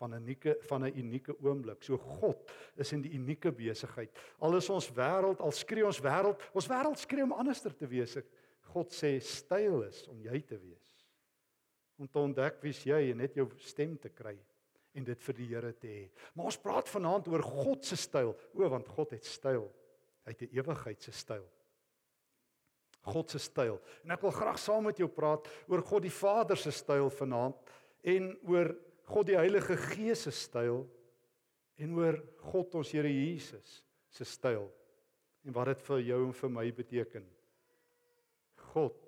van 0.00 0.14
'n 0.14 0.22
unieke 0.22 0.56
van 0.60 0.84
'n 0.84 0.96
unieke 0.96 1.36
oomblik. 1.40 1.82
So 1.82 1.98
God 1.98 2.50
is 2.76 2.92
in 2.92 3.02
die 3.02 3.12
unieke 3.12 3.52
besigheid. 3.52 4.10
Al 4.38 4.56
is 4.56 4.70
ons 4.70 4.90
wêreld, 4.90 5.40
al 5.40 5.52
skree 5.52 5.84
ons 5.84 6.00
wêreld, 6.00 6.40
ons 6.52 6.66
wêreld 6.66 6.98
skree 6.98 7.22
om 7.22 7.32
anderster 7.32 7.76
te 7.76 7.86
wees. 7.86 8.16
God 8.72 8.92
sê 8.92 9.20
styl 9.20 9.82
is 9.82 10.06
om 10.08 10.20
jy 10.22 10.40
te 10.40 10.58
wees. 10.58 10.88
Om 11.98 12.08
te 12.08 12.18
ontdek 12.18 12.62
wie's 12.62 12.84
jy 12.84 13.10
en 13.10 13.16
net 13.16 13.34
jou 13.34 13.48
stem 13.56 13.98
te 13.98 14.08
kry 14.08 14.38
en 14.94 15.04
dit 15.04 15.22
vir 15.22 15.34
die 15.34 15.46
Here 15.46 15.72
te 15.72 15.86
hê. 15.86 16.10
Maar 16.34 16.44
ons 16.44 16.58
praat 16.58 16.88
vanaand 16.88 17.28
oor 17.28 17.42
God 17.42 17.84
se 17.84 17.96
styl. 17.96 18.34
O, 18.54 18.68
want 18.68 18.88
God 18.88 19.10
het 19.10 19.24
styl. 19.24 19.70
Hy 20.24 20.30
het 20.30 20.42
'n 20.42 20.56
ewigheid 20.56 21.02
se 21.02 21.12
styl. 21.12 21.46
God 23.02 23.30
se 23.30 23.38
styl. 23.38 23.80
En 24.04 24.10
ek 24.10 24.20
wil 24.20 24.30
graag 24.30 24.58
saam 24.58 24.84
met 24.84 24.96
jou 24.96 25.08
praat 25.08 25.48
oor 25.68 25.82
God 25.82 26.02
die 26.02 26.10
Vader 26.10 26.56
se 26.56 26.70
styl 26.70 27.10
vanaand 27.10 27.56
en 28.02 28.38
oor 28.42 28.76
God 29.10 29.26
die 29.26 29.38
Heilige 29.38 29.76
Gees 29.76 30.22
se 30.26 30.32
styl 30.34 30.84
en 31.80 31.94
oor 31.98 32.18
God 32.50 32.76
ons 32.78 32.92
Here 32.94 33.10
Jesus 33.10 33.80
se 34.10 34.26
styl 34.28 34.68
en 35.46 35.56
wat 35.56 35.72
dit 35.72 35.82
vir 35.88 36.02
jou 36.10 36.20
en 36.26 36.34
vir 36.36 36.52
my 36.52 36.66
beteken. 36.76 37.24
God 38.70 38.98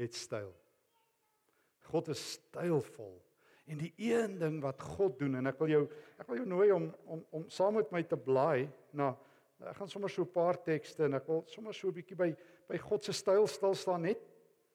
het 0.00 0.16
styl. 0.16 0.50
God 1.90 2.10
is 2.14 2.22
stylvol. 2.36 3.14
En 3.66 3.78
die 3.82 3.92
een 3.98 4.38
ding 4.38 4.58
wat 4.62 4.82
God 4.96 5.18
doen 5.20 5.38
en 5.40 5.50
ek 5.50 5.58
wil 5.62 5.72
jou 5.72 5.84
ek 6.16 6.28
wil 6.30 6.40
jou 6.40 6.48
nooi 6.50 6.68
om 6.74 6.90
om 7.04 7.24
om 7.40 7.48
saam 7.52 7.78
met 7.78 7.90
my 7.94 8.02
te 8.06 8.18
blaai 8.18 8.68
na 8.96 9.12
ek 9.66 9.78
gaan 9.80 9.90
sommer 9.90 10.10
so 10.12 10.22
'n 10.22 10.32
paar 10.32 10.58
tekste 10.62 11.04
en 11.04 11.14
ek 11.14 11.28
wil 11.28 11.44
sommer 11.50 11.74
so 11.74 11.88
'n 11.88 11.94
bietjie 11.94 12.16
by 12.16 12.30
by 12.68 12.78
God 12.78 13.04
se 13.04 13.12
styl 13.12 13.46
stil 13.46 13.74
staan 13.74 14.02
net 14.02 14.22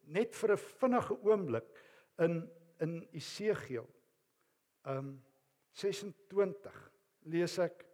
net 0.05 0.35
vir 0.35 0.51
'n 0.51 0.57
vinnige 0.57 1.15
oomblik 1.23 1.67
in 2.19 2.47
in 2.79 3.07
Esegiel. 3.13 3.87
Um 4.87 5.15
26 5.77 6.77
lees 7.31 7.57
ek 7.61 7.85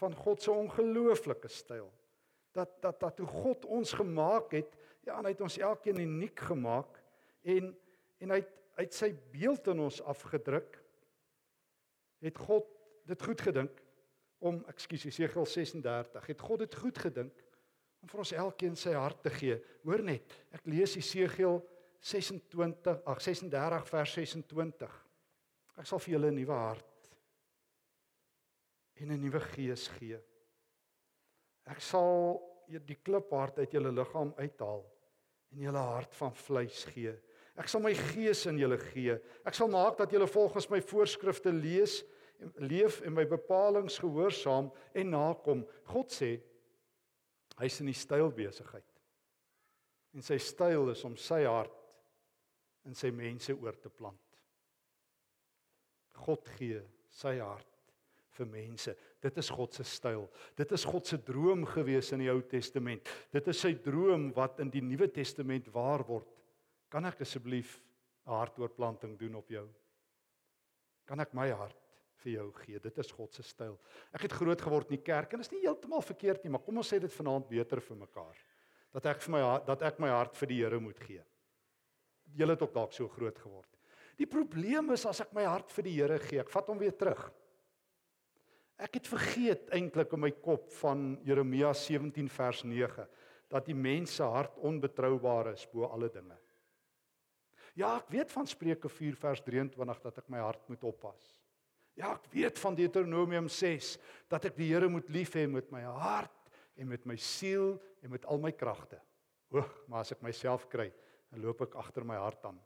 van 0.00 0.14
God 0.16 0.42
se 0.42 0.50
ongelooflike 0.50 1.48
styl. 1.48 1.88
Dat 2.52 2.74
dat 2.82 3.00
dat 3.00 3.18
hoe 3.22 3.28
God 3.28 3.64
ons 3.64 3.92
gemaak 3.96 4.52
het, 4.52 4.74
ja, 5.06 5.18
en 5.18 5.24
hy 5.24 5.32
het 5.34 5.44
ons 5.44 5.58
elkeen 5.58 6.02
uniek 6.02 6.40
gemaak 6.50 6.98
en 7.42 7.72
en 8.22 8.34
hy 8.34 8.38
het 8.42 8.58
uit 8.80 8.96
sy 8.96 9.10
beeld 9.32 9.68
in 9.72 9.82
ons 9.84 10.00
afgedruk 10.08 10.78
het 12.22 12.38
God 12.38 12.68
dit 13.10 13.24
goed 13.26 13.42
gedink 13.44 13.80
om 14.42 14.62
ekskuus 14.70 15.08
Jesegiel 15.08 15.46
36 15.46 16.28
het 16.30 16.44
God 16.46 16.64
dit 16.64 16.76
goed 16.80 16.98
gedink 17.04 17.42
om 18.02 18.10
vir 18.10 18.22
ons 18.24 18.34
elkeen 18.44 18.78
sy 18.78 18.94
hart 18.96 19.20
te 19.26 19.32
gee 19.34 19.58
hoor 19.84 20.04
net 20.06 20.36
ek 20.54 20.66
lees 20.70 20.96
Jesegiel 20.98 21.60
26 22.02 23.02
ag 23.12 23.22
36 23.22 23.90
vers 23.90 24.14
26 24.18 24.96
ek 25.80 25.86
sal 25.86 25.98
vir 25.98 26.14
julle 26.14 26.30
'n 26.30 26.40
nuwe 26.40 26.58
hart 26.66 27.10
en 29.00 29.10
'n 29.10 29.20
nuwe 29.20 29.40
gees 29.52 29.88
gee 29.98 30.20
ek 31.66 31.80
sal 31.80 32.40
die 32.68 33.00
kliphart 33.04 33.58
uit 33.58 33.72
julle 33.72 33.92
liggaam 33.92 34.32
uithaal 34.38 34.84
en 35.52 35.58
julle 35.58 35.78
hart 35.78 36.14
van 36.14 36.34
vleis 36.34 36.84
gee 36.84 37.16
Ek 37.60 37.68
sal 37.68 37.82
my 37.84 37.92
gees 37.92 38.46
in 38.48 38.58
julle 38.60 38.78
gee. 38.80 39.18
Ek 39.44 39.56
sal 39.56 39.68
maak 39.68 39.98
dat 39.98 40.12
julle 40.14 40.28
volgens 40.30 40.70
my 40.72 40.80
voorskrifte 40.80 41.52
lees 41.52 42.00
en 42.40 42.52
leef 42.64 43.02
en 43.04 43.14
my 43.14 43.26
bepalinge 43.28 43.92
gehoorsaam 44.00 44.70
en 44.96 45.12
nakom. 45.12 45.66
God 45.92 46.14
sê 46.14 46.32
hy's 47.60 47.80
in 47.84 47.90
die 47.92 47.98
styl 47.98 48.32
besigheid. 48.34 48.88
En 50.16 50.24
sy 50.24 50.38
styl 50.40 50.90
is 50.92 51.04
om 51.04 51.16
sy 51.20 51.42
hart 51.44 51.76
in 52.88 52.96
sy 52.96 53.12
mense 53.14 53.52
oor 53.52 53.76
te 53.78 53.92
plant. 53.92 54.31
God 56.14 56.48
gee 56.58 56.82
sy 57.12 57.38
hart 57.38 57.68
vir 58.36 58.48
mense. 58.48 58.94
Dit 59.22 59.38
is 59.38 59.50
God 59.52 59.74
se 59.76 59.84
styl. 59.86 60.26
Dit 60.56 60.72
is 60.72 60.84
God 60.88 61.08
se 61.08 61.18
droom 61.20 61.66
gewees 61.68 62.12
in 62.14 62.24
die 62.24 62.30
Ou 62.32 62.40
Testament. 62.48 63.08
Dit 63.34 63.48
is 63.52 63.60
sy 63.60 63.74
droom 63.84 64.30
wat 64.36 64.60
in 64.64 64.72
die 64.72 64.82
Nuwe 64.84 65.08
Testament 65.12 65.68
waar 65.74 66.04
word. 66.08 66.28
Kan 66.92 67.06
ek 67.08 67.22
asseblief 67.24 67.80
'n 68.26 68.32
hartoortplanting 68.32 69.18
doen 69.18 69.34
op 69.36 69.48
jou? 69.48 69.68
Kan 71.06 71.20
ek 71.20 71.34
my 71.34 71.50
hart 71.50 71.76
vir 72.22 72.32
jou 72.32 72.52
gee? 72.52 72.78
Dit 72.78 72.98
is 72.98 73.10
God 73.12 73.32
se 73.32 73.42
styl. 73.42 73.78
Ek 74.14 74.22
het 74.22 74.32
groot 74.32 74.60
geword 74.60 74.90
in 74.90 74.96
die 74.96 75.04
kerk 75.04 75.32
en 75.32 75.40
dit 75.40 75.46
is 75.46 75.52
nie 75.52 75.66
heeltemal 75.66 76.02
verkeerd 76.02 76.44
nie, 76.44 76.50
maar 76.50 76.62
kom 76.62 76.76
ons 76.76 76.92
sê 76.92 77.00
dit 77.00 77.12
vanaand 77.12 77.48
beter 77.48 77.80
vir 77.80 77.96
mekaar. 77.96 78.36
Dat 78.92 79.06
ek 79.06 79.20
vir 79.20 79.32
my 79.32 79.60
dat 79.66 79.82
ek 79.82 79.98
my 79.98 80.08
hart 80.08 80.36
vir 80.36 80.48
die 80.48 80.62
Here 80.62 80.80
moet 80.80 80.98
gee. 80.98 81.22
Julle 82.34 82.52
het 82.52 82.62
ook 82.62 82.74
dalk 82.74 82.92
so 82.92 83.08
groot 83.08 83.38
geword. 83.38 83.81
Die 84.20 84.28
probleem 84.28 84.92
is 84.94 85.06
as 85.08 85.22
ek 85.24 85.32
my 85.36 85.44
hart 85.48 85.72
vir 85.72 85.88
die 85.88 85.96
Here 85.96 86.18
gee, 86.22 86.40
ek 86.42 86.52
vat 86.52 86.68
hom 86.70 86.80
weer 86.80 86.94
terug. 86.96 87.22
Ek 88.82 88.98
het 88.98 89.06
vergeet 89.06 89.70
eintlik 89.74 90.12
in 90.16 90.24
my 90.24 90.32
kop 90.42 90.70
van 90.80 91.12
Jeremia 91.26 91.70
17 91.76 92.28
vers 92.32 92.64
9 92.66 93.06
dat 93.52 93.68
die 93.68 93.76
mens 93.76 94.16
se 94.16 94.24
hart 94.24 94.56
onbetroubaar 94.64 95.52
is 95.52 95.66
bo 95.70 95.84
alle 95.92 96.08
dinge. 96.10 96.38
Ja, 97.76 97.94
ek 97.96 98.10
weet 98.12 98.32
van 98.32 98.48
Spreuke 98.48 98.88
4 98.92 99.16
vers 99.20 99.42
23 99.44 100.02
dat 100.02 100.18
ek 100.20 100.28
my 100.32 100.40
hart 100.44 100.64
moet 100.68 100.82
oppas. 100.88 101.20
Ja, 101.96 102.14
ek 102.16 102.26
weet 102.32 102.58
van 102.60 102.76
Deuteronomium 102.76 103.48
6 103.52 103.94
dat 104.32 104.48
ek 104.48 104.56
die 104.56 104.70
Here 104.72 104.88
moet 104.92 105.08
lief 105.12 105.36
hê 105.36 105.46
met 105.48 105.68
my 105.72 105.84
hart 105.84 106.52
en 106.80 106.88
met 106.88 107.04
my 107.08 107.16
siel 107.20 107.76
en 108.02 108.12
met 108.12 108.24
al 108.28 108.40
my 108.40 108.52
kragte. 108.56 109.00
Oeg, 109.52 109.68
maar 109.86 110.04
as 110.04 110.14
ek 110.14 110.24
myself 110.24 110.64
kry, 110.72 110.88
dan 111.32 111.44
loop 111.44 111.60
ek 111.68 111.76
agter 111.80 112.04
my 112.08 112.16
hart 112.20 112.44
aan. 112.48 112.60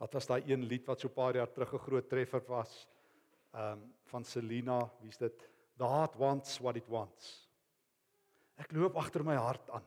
Wat 0.00 0.16
was 0.16 0.26
daai 0.30 0.40
een 0.48 0.64
lied 0.64 0.86
wat 0.88 1.00
so 1.00 1.08
'n 1.08 1.14
paar 1.14 1.34
jaar 1.36 1.52
terug 1.52 1.74
'n 1.74 1.84
groot 1.86 2.08
treffer 2.08 2.44
was? 2.48 2.88
Ehm 3.52 3.72
um, 3.72 3.94
van 4.04 4.24
Selina, 4.24 4.90
wie's 5.00 5.18
dit? 5.18 5.48
The 5.76 5.86
heart 5.86 6.16
wants 6.16 6.58
what 6.58 6.76
it 6.76 6.88
wants. 6.88 7.48
Ek 8.56 8.72
loop 8.72 8.96
agter 8.96 9.24
my 9.24 9.34
hart 9.34 9.70
aan. 9.70 9.84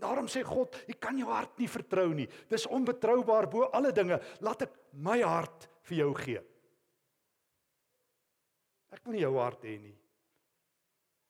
Daarom 0.00 0.28
sê 0.28 0.42
God, 0.42 0.74
jy 0.86 0.96
kan 0.98 1.18
jou 1.18 1.28
hart 1.28 1.58
nie 1.58 1.68
vertrou 1.68 2.14
nie. 2.14 2.28
Dis 2.48 2.66
onbetroubaar 2.66 3.48
bo 3.50 3.68
alle 3.70 3.92
dinge. 3.92 4.20
Laat 4.40 4.62
ek 4.62 4.72
my 4.92 5.20
hart 5.22 5.68
vir 5.82 5.98
jou 5.98 6.14
gee. 6.14 6.42
Ek 8.90 9.04
wil 9.04 9.12
nie 9.12 9.22
jou 9.22 9.36
hart 9.38 9.62
hê 9.64 9.78
nie. 9.78 9.96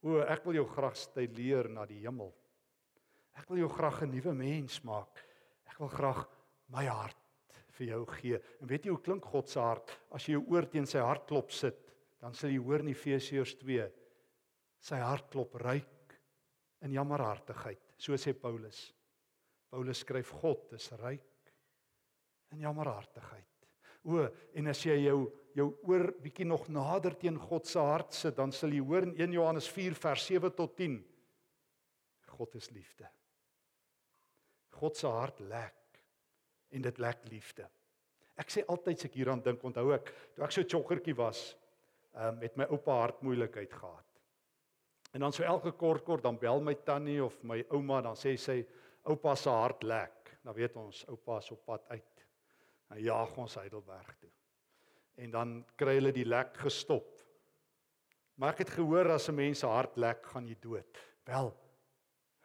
O, 0.02 0.20
ek 0.20 0.44
wil 0.44 0.54
jou 0.54 0.66
graag 0.66 0.96
styleer 0.96 1.68
na 1.68 1.84
die 1.86 2.00
hemel. 2.00 2.32
Ek 3.36 3.48
wil 3.50 3.58
jou 3.58 3.68
graag 3.68 4.02
'n 4.02 4.10
nuwe 4.10 4.34
mens 4.34 4.80
maak. 4.84 5.24
Ek 5.66 5.78
wil 5.78 5.88
graag 5.88 6.28
my 6.68 6.86
hart 6.86 7.19
vir 7.80 7.94
jou 7.94 8.02
gee. 8.14 8.40
En 8.60 8.70
weet 8.70 8.86
jy 8.86 8.94
hoe 8.94 9.02
klink 9.04 9.26
God 9.32 9.48
se 9.50 9.60
hart? 9.60 9.92
As 10.14 10.28
jy 10.28 10.36
jou 10.36 10.44
oor 10.52 10.68
teen 10.70 10.88
sy 10.88 11.02
hartklop 11.02 11.52
sit, 11.56 11.80
dan 12.20 12.36
sal 12.36 12.52
jy 12.52 12.60
hoor 12.60 12.84
in 12.84 12.92
Efesiërs 12.92 13.56
2 13.62 13.86
sy 14.80 14.98
hartklop 15.00 15.56
ruik 15.60 16.16
in 16.84 16.94
jammerhartigheid 16.96 17.90
so 18.00 18.16
sê 18.16 18.32
Paulus. 18.32 18.88
Paulus 19.70 20.00
skryf 20.02 20.32
God 20.40 20.72
is 20.74 20.88
ryk 21.02 21.52
in 22.54 22.64
jammerhartigheid. 22.64 23.46
O, 24.08 24.24
en 24.56 24.72
as 24.72 24.80
jy 24.86 24.96
jou 25.04 25.28
jou 25.58 25.66
oor 25.90 26.12
bietjie 26.22 26.46
nog 26.46 26.68
nader 26.70 27.16
teen 27.18 27.36
God 27.38 27.66
se 27.66 27.82
hart 27.82 28.14
sit, 28.14 28.36
dan 28.38 28.52
sal 28.54 28.72
jy 28.72 28.80
hoor 28.86 29.08
in 29.08 29.16
1 29.18 29.34
Johannes 29.34 29.66
4 29.68 29.96
vers 29.98 30.26
7 30.30 30.52
tot 30.56 30.76
10. 30.78 30.94
God 32.30 32.54
is 32.56 32.70
liefde. 32.70 33.08
God 34.78 34.96
se 34.96 35.10
hart 35.10 35.42
lek 35.50 35.79
en 36.70 36.82
dit 36.82 36.98
lek 36.98 37.24
liefde. 37.30 37.66
Ek 38.40 38.50
sê 38.52 38.64
altyd 38.68 38.96
as 38.96 39.08
ek 39.08 39.18
hieraan 39.18 39.42
dink, 39.44 39.64
onthou 39.64 39.90
ek, 39.94 40.12
toe 40.34 40.44
ek 40.44 40.52
so 40.52 40.62
'n 40.62 40.68
joggertjie 40.68 41.16
was, 41.16 41.56
ehm 42.14 42.28
um, 42.28 42.40
het 42.40 42.56
my 42.56 42.66
oupa 42.70 43.00
hartmoeilikheid 43.00 43.72
gehad. 43.72 44.06
En 45.12 45.20
dan 45.20 45.32
so 45.32 45.42
elke 45.42 45.72
kort 45.72 46.04
kort 46.04 46.22
dan 46.22 46.38
bel 46.38 46.60
my 46.60 46.74
tannie 46.74 47.22
of 47.22 47.42
my 47.42 47.64
ouma 47.70 48.00
dan 48.00 48.16
sê 48.16 48.36
sy 48.38 48.60
oupa 49.04 49.34
se 49.34 49.50
hart 49.50 49.82
lek. 49.82 50.38
Dan 50.42 50.54
weet 50.54 50.76
ons 50.76 51.04
oupa 51.08 51.38
is 51.38 51.50
op 51.50 51.64
pad 51.64 51.88
uit. 51.90 52.26
Hy 52.90 53.00
jaag 53.06 53.36
ons 53.38 53.54
Heidelberg 53.54 54.14
toe. 54.18 54.30
En 55.16 55.30
dan 55.30 55.56
kry 55.76 55.98
hulle 55.98 56.12
die 56.12 56.24
lek 56.24 56.56
gestop. 56.56 57.18
Maar 58.40 58.54
ek 58.54 58.64
het 58.64 58.70
gehoor 58.78 59.10
as 59.10 59.28
'n 59.28 59.34
mens 59.34 59.58
se 59.58 59.66
hart 59.66 59.96
lek, 59.96 60.26
gaan 60.26 60.46
jy 60.48 60.56
dood. 60.60 60.98
Wel 61.26 61.52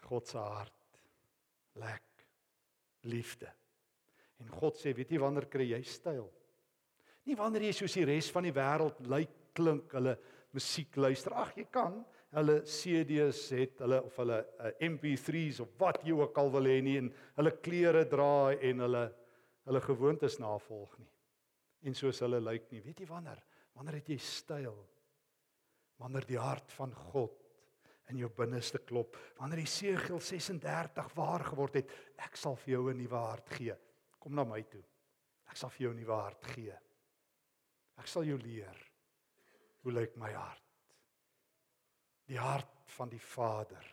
God 0.05 0.27
se 0.27 0.38
hart 0.38 1.00
lek 1.74 2.25
liefde. 3.01 3.48
En 4.44 4.50
God 4.60 4.80
sê, 4.80 4.94
weet 4.96 5.13
jy 5.15 5.22
wanneer 5.22 5.48
kry 5.51 5.70
jy 5.72 5.82
styl? 5.88 6.27
Nie 7.25 7.38
wanneer 7.39 7.70
jy 7.70 7.75
soos 7.80 7.96
die 7.98 8.06
res 8.08 8.30
van 8.34 8.46
die 8.46 8.54
wêreld 8.56 9.00
lyk, 9.10 9.32
klink, 9.56 9.94
hulle 9.96 10.18
musiek 10.56 10.98
luister. 11.00 11.34
Ag, 11.39 11.54
jy 11.58 11.65
kan 11.72 12.01
hulle 12.36 12.58
CD's 12.68 13.42
het, 13.56 13.80
hulle 13.84 14.01
of 14.04 14.18
hulle 14.20 14.42
uh, 14.44 14.68
eh, 14.68 14.89
MP3s 14.89 15.62
of 15.63 15.75
wat 15.80 16.01
jy 16.04 16.18
ook 16.18 16.38
al 16.42 16.51
wil 16.51 16.68
hê 16.68 16.82
nie 16.84 16.98
en 17.00 17.08
hulle 17.38 17.54
klere 17.63 18.04
dra 18.12 18.51
en 18.56 18.84
hulle 18.86 19.06
hulle 19.65 19.82
gewoontes 19.82 20.36
navolg 20.38 20.92
nie. 21.00 21.10
En 21.89 21.96
soos 21.98 22.20
hulle 22.22 22.38
lyk 22.44 22.68
nie. 22.74 22.84
Weet 22.86 23.01
jy 23.01 23.08
wanneer? 23.10 23.39
Wanneer 23.74 23.98
het 23.98 24.12
jy 24.13 24.20
styl? 24.22 24.75
Wanneer 26.01 26.27
die 26.30 26.38
hart 26.38 26.75
van 26.75 26.94
God 27.10 27.42
in 28.12 28.20
jou 28.22 28.30
binneste 28.38 28.84
klop. 28.86 29.18
Wanneer 29.39 29.63
Jesegiel 29.63 30.22
36 30.22 31.10
waar 31.18 31.48
geword 31.48 31.80
het, 31.80 31.96
ek 32.22 32.38
sal 32.38 32.60
vir 32.62 32.75
jou 32.75 32.84
'n 32.92 32.98
nuwe 32.98 33.18
hart 33.18 33.50
gee. 33.58 33.75
Kom 34.25 34.34
na 34.34 34.41
my 34.50 34.63
toe. 34.65 34.82
Ek 35.46 35.60
sal 35.60 35.70
vir 35.70 35.84
jou 35.84 35.94
'n 35.94 36.00
nuwe 36.01 36.15
hart 36.17 36.46
gee. 36.50 36.77
Ek 38.01 38.08
sal 38.10 38.24
jou 38.25 38.38
leer 38.41 38.79
hoe 39.84 39.91
lyk 39.94 40.15
my 40.17 40.32
hart. 40.34 40.63
Die 42.25 42.39
hart 42.41 42.89
van 42.96 43.10
die 43.10 43.22
Vader. 43.22 43.86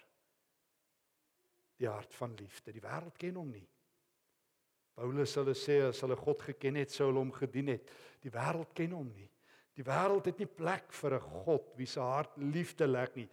Die 1.76 1.88
hart 1.88 2.14
van 2.14 2.32
liefde. 2.40 2.72
Die 2.72 2.80
wêreld 2.80 3.18
ken 3.18 3.36
hom 3.36 3.50
nie. 3.52 3.68
Paulus 4.96 5.36
hulle 5.36 5.52
sê 5.52 5.82
as 5.90 6.00
hulle 6.00 6.16
God 6.16 6.40
geken 6.48 6.80
het, 6.80 6.90
sou 6.90 7.10
hulle 7.10 7.20
hom 7.20 7.32
gedien 7.36 7.68
het. 7.74 7.92
Die 8.24 8.32
wêreld 8.32 8.72
ken 8.72 8.96
hom 8.96 9.12
nie. 9.12 9.28
Die 9.76 9.84
wêreld 9.84 10.32
het 10.32 10.40
nie 10.40 10.48
plek 10.48 10.92
vir 10.92 11.18
'n 11.18 11.28
God 11.44 11.76
wie 11.76 11.86
se 11.86 12.00
hart 12.00 12.38
liefde 12.38 12.86
lek 12.86 13.16
nie. 13.16 13.28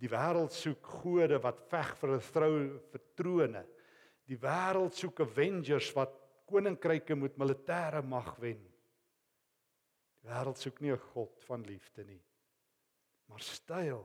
Die 0.00 0.08
wêreld 0.08 0.52
soek 0.52 0.86
gode 1.02 1.38
wat 1.42 1.60
veg 1.68 1.96
vir 2.00 2.16
'n 2.16 2.20
trou 2.32 2.80
vir 2.80 3.00
trone. 3.14 3.66
Die 4.28 4.38
wêreld 4.40 4.96
soek 4.96 5.20
avengers 5.20 5.90
wat 5.96 6.14
koninkryke 6.48 7.16
met 7.16 7.36
militêre 7.40 8.02
mag 8.02 8.34
wen. 8.40 8.60
Die 10.20 10.28
wêreld 10.28 10.60
soek 10.60 10.80
nie 10.80 10.92
'n 10.92 11.06
God 11.12 11.44
van 11.44 11.62
liefde 11.62 12.04
nie. 12.04 12.22
Maar 13.28 13.40
styl 13.40 14.04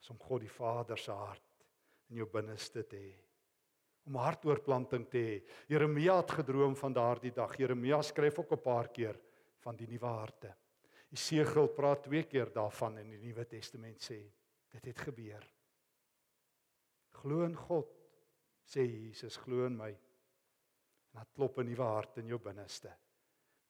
is 0.00 0.10
om 0.10 0.18
God 0.18 0.40
die 0.40 0.50
Vader 0.50 0.98
se 0.98 1.12
hart 1.12 1.66
in 2.10 2.16
jou 2.16 2.26
binneste 2.26 2.82
te 2.88 2.96
hê. 2.96 3.14
Om 4.06 4.14
hartoorplanting 4.14 5.08
te 5.10 5.18
hê. 5.18 5.42
Jeremia 5.68 6.16
het 6.16 6.30
gedroom 6.30 6.74
van 6.76 6.92
daardie 6.92 7.32
dag. 7.32 7.56
Jeremia 7.56 8.02
skryf 8.02 8.38
ook 8.38 8.52
'n 8.52 8.62
paar 8.62 8.88
keer 8.88 9.20
van 9.62 9.76
die 9.76 9.86
nuwe 9.86 10.06
harte. 10.06 10.54
Jesegiel 11.12 11.68
praat 11.68 12.02
twee 12.02 12.24
keer 12.24 12.52
daarvan 12.52 12.98
in 12.98 13.10
die 13.10 13.18
Nuwe 13.20 13.44
Testament 13.44 14.00
sê 14.00 14.16
dit 14.72 14.84
het 14.84 14.98
gebeur. 14.98 15.44
Glo 17.20 17.44
in 17.44 17.56
God, 17.56 18.01
sê 18.64 18.84
Jesus, 18.86 19.36
glo 19.36 19.66
in 19.66 19.76
my. 19.76 19.90
En 21.12 21.20
dat 21.20 21.32
klop 21.34 21.58
'n 21.58 21.64
nuwe 21.64 21.82
hart 21.82 22.18
in 22.18 22.28
jou 22.28 22.38
binneste. 22.38 22.92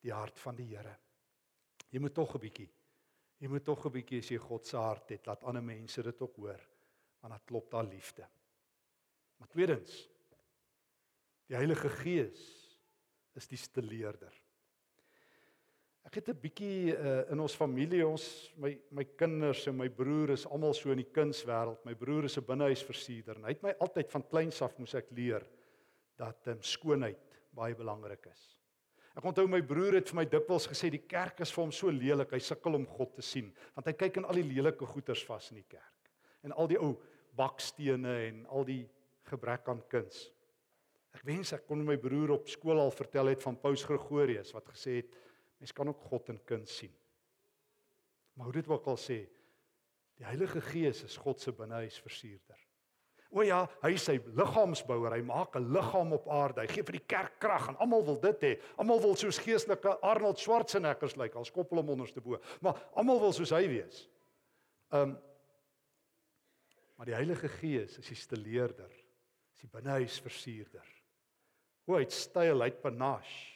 Die 0.00 0.12
hart 0.12 0.38
van 0.38 0.56
die 0.56 0.76
Here. 0.76 0.96
Jy 1.90 1.99
moet 1.99 2.14
tog 2.14 2.34
'n 2.34 2.40
bietjie. 2.40 2.70
Jy 3.38 3.49
moet 3.49 3.64
tog 3.64 3.87
'n 3.87 3.92
bietjie 3.92 4.18
as 4.18 4.30
jy 4.30 4.38
God 4.38 4.66
se 4.66 4.76
hart 4.76 5.08
het, 5.11 5.26
laat 5.26 5.44
ander 5.44 5.62
mense 5.62 6.02
dit 6.02 6.20
ook 6.20 6.37
hoor. 6.37 6.68
Want 7.20 7.32
dat 7.32 7.44
klop 7.44 7.70
daar 7.70 7.84
liefde. 7.84 8.28
Maar 9.37 9.49
tweedens, 9.49 10.08
die 11.46 11.56
Heilige 11.56 11.88
Gees 11.88 12.40
is 13.34 13.49
die 13.49 13.58
stilleerder. 13.58 14.41
Ek 16.09 16.18
het 16.18 16.28
'n 16.28 16.40
bietjie 16.42 16.94
uh, 16.97 17.30
in 17.30 17.40
ons 17.40 17.54
familie, 17.54 18.06
ons 18.06 18.52
my 18.56 18.73
my 18.90 19.04
kinders 19.16 19.66
en 19.66 19.76
my 19.76 19.88
broer 19.88 20.30
is 20.35 20.47
almal 20.47 20.75
so 20.75 20.90
in 20.90 20.99
die 20.99 21.12
kunswêreld. 21.14 21.85
My 21.85 21.94
broer 21.94 22.25
is 22.25 22.37
'n 22.38 22.47
binnehuisversierder 22.47 23.37
en 23.37 23.44
hy 23.44 23.54
het 23.54 23.62
my 23.62 23.75
altyd 23.78 24.11
van 24.11 24.28
kleins 24.28 24.62
af 24.62 24.78
moes 24.78 24.94
ek 24.94 25.11
leer 25.11 25.47
dat 26.18 26.47
um, 26.47 26.62
skoonheid 26.62 27.38
baie 27.54 27.75
belangrik 27.75 28.26
is. 28.26 28.59
Ek 29.16 29.25
onthou 29.25 29.47
my 29.47 29.61
broer 29.61 29.99
het 29.99 30.09
vir 30.09 30.16
my 30.16 30.25
dikwels 30.25 30.66
gesê 30.66 30.90
die 30.90 31.06
kerk 31.06 31.40
is 31.40 31.52
vir 31.52 31.62
hom 31.62 31.73
so 31.73 31.90
lelik, 31.92 32.32
hy 32.32 32.40
sukkel 32.40 32.75
om 32.75 32.87
God 32.87 33.14
te 33.14 33.23
sien, 33.23 33.50
want 33.76 33.87
hy 33.87 33.92
kyk 33.92 34.16
in 34.16 34.25
al 34.25 34.38
die 34.40 34.47
lelike 34.54 34.87
goeders 34.88 35.25
vas 35.28 35.50
in 35.52 35.61
die 35.61 35.68
kerk. 35.68 36.12
En 36.42 36.52
al 36.52 36.71
die 36.71 36.78
ou 36.80 36.94
bakstene 37.37 38.14
en 38.28 38.47
al 38.47 38.64
die 38.64 38.88
gebrek 39.28 39.68
aan 39.68 39.82
kuns. 39.92 40.30
Ek 41.12 41.26
wens 41.28 41.52
ek 41.52 41.66
kon 41.68 41.85
my 41.85 41.99
broer 42.00 42.32
op 42.38 42.49
skool 42.49 42.80
al 42.80 42.90
vertel 42.90 43.28
het 43.35 43.44
van 43.44 43.59
Paus 43.61 43.85
Gregorius 43.85 44.54
wat 44.56 44.73
gesê 44.73 45.02
het 45.02 45.12
Mens 45.62 45.73
kan 45.73 45.88
ook 45.88 46.00
God 46.11 46.33
in 46.33 46.40
kind 46.45 46.69
sien. 46.69 46.90
Maar 48.35 48.49
hoe 48.49 48.57
dit 48.57 48.69
ook 48.69 48.87
al 48.90 48.99
sê, 48.99 49.21
die 50.19 50.26
Heilige 50.26 50.61
Gees 50.61 51.04
is 51.07 51.16
God 51.23 51.40
se 51.40 51.52
binnehuisversierder. 51.54 52.59
O 53.33 53.45
ja, 53.47 53.62
hy 53.81 53.92
is 53.95 54.04
sy 54.04 54.16
liggaamsbouer. 54.37 55.14
Hy 55.14 55.23
maak 55.25 55.54
'n 55.57 55.71
liggaam 55.73 56.12
op 56.12 56.26
aarde. 56.28 56.61
Hy 56.61 56.66
gee 56.66 56.85
vir 56.85 56.98
die 56.98 57.07
kerk 57.14 57.38
krag 57.40 57.68
en 57.70 57.79
almal 57.81 58.05
wil 58.05 58.18
dit 58.20 58.42
hê. 58.42 58.53
Almal 58.77 59.01
wil 59.01 59.14
soos 59.16 59.38
geestelike 59.38 59.94
Arnold 60.03 60.38
Schwarzenegger 60.38 61.14
lyk, 61.16 61.37
al 61.37 61.46
skoppel 61.46 61.79
hom 61.79 61.94
onderste 61.94 62.20
bo. 62.20 62.40
Maar 62.61 62.83
almal 62.94 63.20
wil 63.20 63.33
soos 63.33 63.55
hy 63.55 63.68
wees. 63.68 64.09
Um 64.90 65.18
Maar 66.96 67.07
die 67.07 67.14
Heilige 67.18 67.48
Gees 67.48 67.98
is 67.98 68.07
die 68.07 68.16
stilleerder. 68.16 68.90
Is 69.55 69.64
die 69.64 69.70
binnehuisversierder. 69.72 70.87
O, 71.87 71.96
hy 71.96 72.05
het 72.05 72.12
styl, 72.12 72.61
hy 72.62 72.68
het 72.68 72.83
panache. 72.83 73.52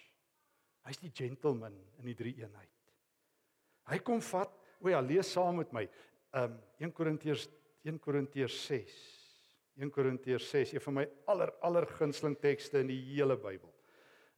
Hy's 0.87 1.01
die 1.03 1.11
gentleman 1.11 1.75
in 1.99 2.07
die 2.07 2.15
drie 2.15 2.35
eenheid. 2.39 2.71
Hy 3.91 3.99
kom 4.07 4.23
vat, 4.23 4.53
o 4.83 4.91
ja, 4.91 5.01
lees 5.03 5.31
saam 5.35 5.61
met 5.61 5.73
my. 5.75 5.85
Um 6.37 6.57
1 6.83 6.93
Korintiërs 6.95 7.47
1 7.87 7.99
Korintiërs 8.03 8.57
6. 8.67 8.95
1 9.83 9.93
Korintiërs 9.93 10.49
6, 10.51 10.75
een 10.75 10.85
van 10.85 10.97
my 11.01 11.05
aller 11.33 11.53
aller 11.67 11.87
gunsteling 11.99 12.37
tekste 12.41 12.81
in 12.83 12.91
die 12.91 13.01
hele 13.11 13.39
Bybel. 13.41 13.71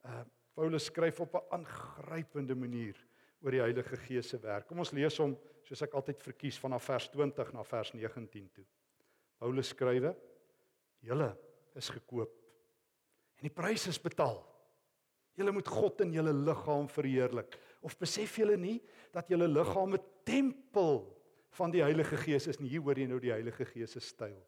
Uh 0.04 0.24
Paulus 0.58 0.88
skryf 0.88 1.20
op 1.20 1.34
'n 1.38 1.54
aangrypende 1.54 2.54
manier 2.54 2.96
oor 3.40 3.50
die 3.54 3.60
Heilige 3.60 3.96
Gees 3.96 4.28
se 4.28 4.38
werk. 4.42 4.66
Kom 4.66 4.78
ons 4.78 4.90
lees 4.90 5.18
hom 5.18 5.36
soos 5.62 5.82
ek 5.82 5.94
altyd 5.94 6.22
verkies 6.22 6.58
vanaf 6.58 6.82
vers 6.82 7.08
20 7.08 7.52
na 7.52 7.62
vers 7.62 7.92
19 7.94 8.48
toe. 8.52 8.64
Paulus 9.38 9.68
skrywe: 9.68 10.16
"Julle 10.98 11.36
is 11.74 11.88
gekoop 11.88 12.34
en 13.36 13.42
die 13.46 13.54
prys 13.54 13.86
is 13.86 14.00
betaal." 14.02 14.57
Julle 15.38 15.54
moet 15.54 15.68
God 15.70 16.02
in 16.02 16.16
julle 16.16 16.34
liggaam 16.34 16.88
verheerlik. 16.90 17.54
Of 17.86 17.94
besef 18.00 18.40
julle 18.40 18.56
nie 18.58 18.80
dat 19.14 19.30
julle 19.30 19.46
liggaam 19.46 19.94
'n 19.94 20.02
tempel 20.26 21.06
van 21.58 21.70
die 21.70 21.82
Heilige 21.82 22.16
Gees 22.16 22.46
is 22.46 22.58
nie? 22.60 22.68
Hier 22.68 22.82
hoor 22.82 22.98
jy 22.98 23.06
nou 23.06 23.20
die 23.20 23.32
Heilige 23.32 23.64
Gees 23.64 23.92
se 23.92 24.00
styl. 24.00 24.42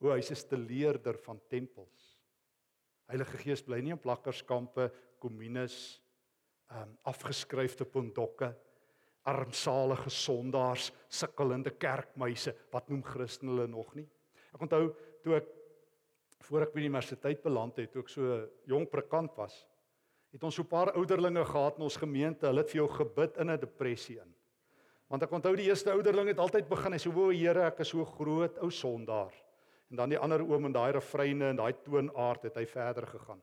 O, 0.00 0.12
hy's 0.12 0.30
'n 0.30 0.36
steleerder 0.36 1.18
van 1.18 1.40
tempels. 1.48 2.18
Heilige 3.08 3.38
Gees 3.38 3.62
bly 3.62 3.80
nie 3.80 3.90
in 3.90 3.98
plakkerskampe, 3.98 4.90
kommunes, 5.18 6.00
um, 6.70 6.96
afgeskryfde 7.04 7.84
pondokke, 7.84 8.54
armsalige 9.26 10.10
sondaars, 10.10 10.92
sukkelende 11.08 11.70
kerkmeise, 11.70 12.54
wat 12.72 12.88
noem 12.88 13.02
Christen 13.02 13.48
hulle 13.48 13.66
nog 13.66 13.94
nie? 13.94 14.08
Ek 14.54 14.62
onthou 14.62 14.94
toe 15.22 15.36
ek 15.36 15.48
voor 16.48 16.62
ek 16.62 16.72
by 16.72 16.80
die 16.80 16.88
universiteit 16.88 17.42
beland 17.42 17.76
het, 17.76 17.92
toe 17.92 18.02
ek 18.02 18.08
so 18.08 18.38
jong 18.66 18.86
prekant 18.90 19.36
was, 19.36 19.66
het 20.30 20.44
ons 20.44 20.54
so 20.54 20.62
'n 20.62 20.66
paar 20.66 20.92
ouderlinge 20.92 21.44
gehad 21.44 21.76
in 21.76 21.82
ons 21.82 21.96
gemeente. 21.96 22.46
Hulle 22.46 22.60
het 22.60 22.70
vir 22.70 22.80
jou 22.80 22.88
gebid 22.88 23.36
in 23.36 23.50
'n 23.50 23.60
depressie 23.60 24.18
in. 24.20 24.34
Want 25.08 25.22
ek 25.22 25.32
onthou 25.32 25.56
die 25.56 25.66
eerste 25.66 25.90
ouderling 25.90 26.28
het 26.28 26.38
altyd 26.38 26.68
begin 26.68 26.92
en 26.92 26.98
sê: 26.98 27.16
"O 27.16 27.30
Here, 27.30 27.66
ek 27.66 27.80
is 27.80 27.88
so 27.88 28.04
groot 28.04 28.58
ou 28.58 28.70
sondaar." 28.70 29.32
En 29.90 29.96
dan 29.96 30.08
die 30.08 30.18
ander 30.18 30.40
oom 30.40 30.64
en 30.64 30.72
daai 30.72 30.92
refreine 30.92 31.48
en 31.48 31.56
daai 31.56 31.74
toonaard 31.82 32.42
het 32.42 32.54
hy 32.54 32.66
verder 32.66 33.06
gegaan. 33.06 33.42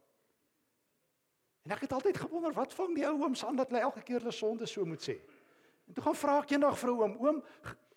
En 1.68 1.72
ek 1.72 1.82
het 1.82 1.92
altyd 1.92 2.18
gewonder 2.18 2.54
wat 2.54 2.74
vang 2.74 2.96
die 2.96 3.06
ou 3.06 3.18
ooms 3.24 3.46
aan 3.46 3.56
dat 3.56 3.68
hulle 3.68 3.82
elke 3.82 4.02
keer 4.02 4.20
hulle 4.20 4.32
sonde 4.32 4.66
so 4.66 4.86
moet 4.86 5.04
sê. 5.10 5.18
En 5.88 5.94
toe 5.94 6.04
gaan 6.04 6.16
vra 6.16 6.40
ek 6.44 6.52
eendag 6.52 6.80
vir 6.82 6.92
oom, 6.94 7.14
oom, 7.24 7.44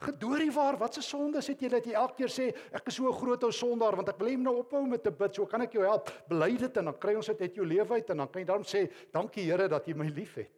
gedoorie 0.00 0.52
waar, 0.54 0.78
wat 0.80 0.96
se 0.96 1.02
sondes 1.04 1.50
het 1.50 1.60
jy 1.60 1.70
dat 1.72 1.86
jy 1.86 1.96
elke 1.98 2.22
keer 2.22 2.32
sê 2.32 2.46
ek 2.72 2.88
is 2.88 2.96
so 2.96 3.08
'n 3.08 3.18
groot 3.18 3.42
ou 3.44 3.52
sondaar 3.52 3.96
want 3.96 4.08
ek 4.08 4.18
wil 4.18 4.30
hom 4.30 4.42
nou 4.42 4.56
ophou 4.60 4.86
met 4.86 5.02
te 5.02 5.10
bid. 5.10 5.34
So 5.34 5.46
kan 5.46 5.62
ek 5.62 5.72
jou 5.72 5.84
help. 5.84 6.10
Bely 6.28 6.56
dit 6.56 6.76
en 6.76 6.84
dan 6.84 6.98
kry 6.98 7.14
ons 7.14 7.26
dit 7.26 7.40
uit 7.40 7.54
jou 7.54 7.66
lewe 7.66 7.94
uit 7.94 8.10
en 8.10 8.16
dan 8.16 8.28
kan 8.28 8.40
jy 8.40 8.46
dan 8.46 8.62
sê, 8.62 8.90
"Dankie 9.12 9.44
Here 9.44 9.68
dat 9.68 9.86
jy 9.86 9.94
my 9.94 10.08
liefhet." 10.08 10.50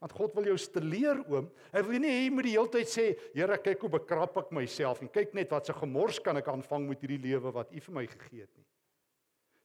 Want 0.00 0.12
God 0.12 0.34
wil 0.34 0.44
jou 0.44 0.56
stileer, 0.56 1.24
oom. 1.28 1.50
Hy 1.72 1.82
wil 1.82 1.98
nie 1.98 2.08
hê 2.08 2.24
jy 2.24 2.30
moet 2.30 2.44
die 2.44 2.52
hele 2.52 2.68
tyd 2.68 2.86
sê, 2.86 3.18
"Here, 3.34 3.58
kyk 3.58 3.80
hoe 3.80 3.90
bekrap 3.90 4.36
ek 4.36 4.52
myself 4.52 5.02
en 5.02 5.08
kyk 5.08 5.34
net 5.34 5.50
wat 5.50 5.66
se 5.66 5.72
gemors 5.72 6.20
kan 6.20 6.36
ek 6.36 6.46
aanvang 6.46 6.88
met 6.88 7.00
hierdie 7.00 7.22
lewe 7.22 7.52
wat 7.52 7.72
U 7.72 7.80
vir 7.80 7.94
my 7.94 8.06
gegee 8.06 8.40
het 8.42 8.56
nie." 8.56 8.67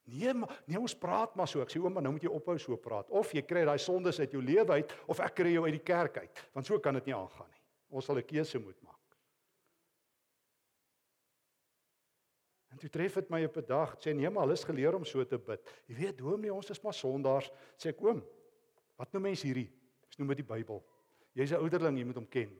Nee, 0.04 0.34
maar 0.34 0.63
nee, 0.68 0.80
ons 0.80 0.96
praat 1.00 1.36
maar 1.36 1.48
so. 1.48 1.63
Ek 1.63 1.72
sê 1.72 1.80
ouma, 1.80 2.02
nou 2.04 2.12
moet 2.16 2.26
jy 2.26 2.32
ophou 2.32 2.58
so 2.60 2.76
praat. 2.76 3.12
Of 3.16 3.32
jy 3.36 3.44
kry 3.48 3.63
daai 3.68 3.80
sondes 3.80 4.20
uit 4.20 4.34
jou 4.36 4.42
lewe 4.44 4.80
uit 4.82 4.92
of 5.08 5.22
ek 5.24 5.38
kry 5.39 5.54
jou 5.54 5.63
uit 5.63 5.78
die 5.78 5.86
kerk 5.86 6.20
uit. 6.20 6.42
Want 6.56 6.68
so 6.68 6.80
kan 6.84 7.00
dit 7.00 7.08
nie 7.08 7.16
aangaan 7.16 7.48
nie. 7.48 7.62
Ons 7.94 8.10
sal 8.10 8.18
'n 8.18 8.28
keuse 8.28 8.60
moet 8.60 8.82
maak. 8.84 9.00
En 12.74 12.78
toe 12.82 12.89
tref 12.89 13.13
dit 13.13 13.30
my 13.30 13.44
op 13.46 13.58
'n 13.58 13.66
dag, 13.66 13.96
sê 14.00 14.13
nee, 14.13 14.30
maar 14.30 14.44
hulle 14.44 14.54
is 14.54 14.63
geleer 14.63 14.96
om 14.96 15.06
so 15.06 15.24
te 15.24 15.38
bid. 15.38 15.62
Jy 15.88 15.96
weet, 15.96 16.20
hoom 16.20 16.42
nie, 16.42 16.54
ons 16.54 16.70
is 16.70 16.82
maar 16.82 16.94
sondaars. 16.94 17.52
Sê 17.78 17.89
ek, 17.89 18.02
oom, 18.02 18.24
wat 18.98 19.13
noem 19.13 19.24
mens 19.24 19.42
hierdie? 19.42 19.72
Dis 20.08 20.18
noem 20.18 20.28
dit 20.30 20.38
die 20.38 20.56
Bybel. 20.56 20.84
Jy's 21.34 21.52
'n 21.52 21.62
ouderling, 21.62 21.98
jy 21.98 22.06
moet 22.06 22.16
hom 22.16 22.28
ken. 22.28 22.60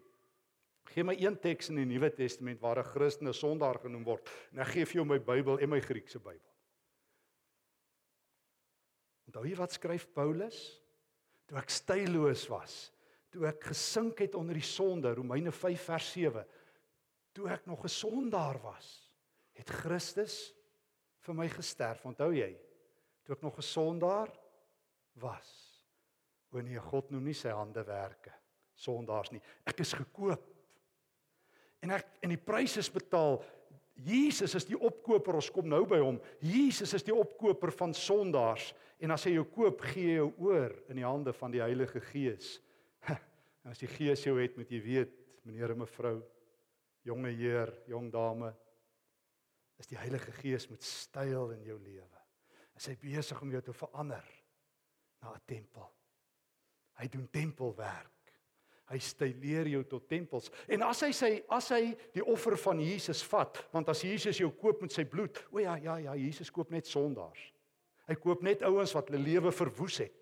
Gee 0.86 1.04
my 1.04 1.16
een 1.16 1.40
teks 1.40 1.70
in 1.70 1.76
die 1.76 1.86
Nuwe 1.86 2.10
Testament 2.14 2.60
waar 2.62 2.80
'n 2.80 2.84
Christen 2.84 3.28
'n 3.28 3.34
sondaar 3.34 3.80
genoem 3.80 4.04
word 4.04 4.30
en 4.52 4.60
ek 4.60 4.68
gee 4.68 4.86
vir 4.86 4.94
jou 4.94 5.06
my 5.06 5.20
Bybel 5.20 5.60
en 5.60 5.70
my 5.70 5.80
Griekse 5.80 6.20
Bybel. 6.20 6.53
Onthou 9.34 9.50
jy 9.50 9.56
wat 9.58 9.74
skryf 9.74 10.04
Paulus? 10.14 10.58
Toe 11.50 11.58
ek 11.58 11.72
styloos 11.74 12.44
was, 12.54 12.74
toe 13.34 13.48
ek 13.50 13.72
gesink 13.72 14.22
het 14.22 14.36
onder 14.38 14.54
die 14.54 14.68
sonde, 14.68 15.10
Romeine 15.18 15.50
5 15.50 15.88
vers 15.90 16.10
7, 16.14 16.44
toe 17.34 17.48
ek 17.50 17.66
nog 17.66 17.82
'n 17.84 17.90
sondaar 17.90 18.62
was, 18.62 19.10
het 19.58 19.70
Christus 19.70 20.54
vir 21.26 21.34
my 21.34 21.50
gesterf. 21.50 22.06
Onthou 22.06 22.30
jy? 22.30 22.54
Toe 23.26 23.34
ek 23.34 23.42
nog 23.42 23.58
'n 23.58 23.66
sondaar 23.66 24.30
was. 25.18 25.50
O 26.52 26.62
nee, 26.62 26.78
God 26.78 27.10
noem 27.10 27.24
nie 27.24 27.34
sy 27.34 27.50
hande 27.50 27.84
werke 27.84 28.32
sondaars 28.76 29.32
nie. 29.32 29.42
Ek 29.66 29.80
is 29.80 29.94
gekoop. 29.94 30.46
En 31.82 31.92
ek 31.92 32.06
en 32.22 32.30
die 32.30 32.38
prys 32.38 32.78
is 32.78 32.90
betaal. 32.90 33.42
Jesus 33.94 34.56
is 34.58 34.66
die 34.66 34.78
opkoper. 34.78 35.38
Ons 35.38 35.52
kom 35.54 35.68
nou 35.70 35.84
by 35.90 36.00
hom. 36.02 36.20
Jesus 36.42 36.94
is 36.98 37.06
die 37.06 37.16
opkoper 37.16 37.72
van 37.76 37.94
sondaars 37.94 38.72
en 39.04 39.14
as 39.14 39.26
hy 39.28 39.36
jou 39.36 39.46
koop, 39.52 39.84
gee 39.92 40.14
hy 40.14 40.18
jou 40.22 40.30
oor 40.48 40.74
in 40.90 41.02
die 41.02 41.06
hande 41.06 41.34
van 41.36 41.54
die 41.54 41.62
Heilige 41.64 42.02
Gees. 42.12 42.58
En 43.64 43.72
as 43.72 43.80
die 43.80 43.88
Gees 43.88 44.20
jou 44.26 44.34
het, 44.42 44.58
moet 44.60 44.72
jy 44.72 44.82
weet, 44.84 45.12
meneer 45.48 45.72
en 45.72 45.78
mevrou, 45.80 46.18
jonge 47.08 47.30
heer, 47.32 47.70
jong 47.88 48.10
dame, 48.12 48.50
is 49.80 49.88
die 49.88 49.96
Heilige 49.96 50.34
Gees 50.36 50.68
met 50.68 50.84
styl 50.84 51.54
in 51.56 51.64
jou 51.68 51.78
lewe. 51.80 52.24
Is 52.76 52.90
hy 52.92 52.98
besig 53.00 53.40
om 53.40 53.54
jou 53.54 53.62
te 53.64 53.76
verander 53.76 54.26
na 55.24 55.32
'n 55.32 55.46
tempel. 55.48 55.88
Hy 57.00 57.08
doen 57.08 57.30
tempelwerk. 57.32 58.13
Hy 58.92 59.00
styleer 59.00 59.70
jou 59.72 59.84
tot 59.88 60.08
tempels. 60.12 60.52
En 60.68 60.84
as 60.90 61.02
hy 61.06 61.12
sy 61.16 61.32
as 61.56 61.70
hy 61.72 61.94
die 62.14 62.26
offer 62.26 62.58
van 62.60 62.82
Jesus 62.84 63.24
vat, 63.32 63.62
want 63.72 63.90
as 63.94 64.04
Jesus 64.04 64.42
jou 64.42 64.52
koop 64.60 64.84
met 64.84 64.94
sy 64.94 65.06
bloed, 65.10 65.40
o 65.52 65.62
ja, 65.64 65.78
ja, 65.82 65.98
ja, 66.04 66.18
Jesus 66.20 66.52
koop 66.52 66.74
net 66.74 66.90
sondaars. 66.90 67.48
Hy 68.10 68.18
koop 68.20 68.44
net 68.44 68.66
ouens 68.68 68.92
wat 68.94 69.08
hulle 69.10 69.24
lewe 69.24 69.54
verwoes 69.56 70.02
het 70.04 70.20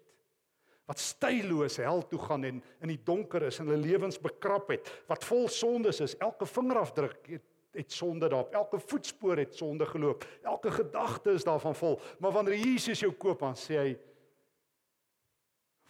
wat 0.91 1.00
styloos 1.00 1.78
hel 1.80 2.02
toe 2.12 2.19
gaan 2.19 2.43
en 2.43 2.60
in 2.84 2.91
die 2.91 3.00
donker 3.08 3.45
is 3.47 3.62
en 3.62 3.69
hulle 3.69 3.80
lewens 3.80 4.19
bekrap 4.19 4.74
het, 4.74 4.89
wat 5.08 5.24
vol 5.24 5.47
sondes 5.47 6.02
is. 6.04 6.17
Elke 6.19 6.47
vingerafdruk 6.50 7.30
het, 7.32 7.45
het 7.78 7.95
sonde 7.95 8.28
daarop. 8.28 8.52
Elke 8.60 8.82
voetspoor 8.84 9.39
het 9.39 9.56
sonde 9.56 9.88
geloop. 9.88 10.26
Elke 10.43 10.74
gedagte 10.76 11.38
is 11.38 11.47
daarvan 11.47 11.78
vol. 11.80 11.95
Maar 12.19 12.36
wanneer 12.36 12.60
Jesus 12.60 13.00
jou 13.00 13.13
koop, 13.15 13.39
dan 13.39 13.56
sê 13.56 13.78
hy 13.80 13.93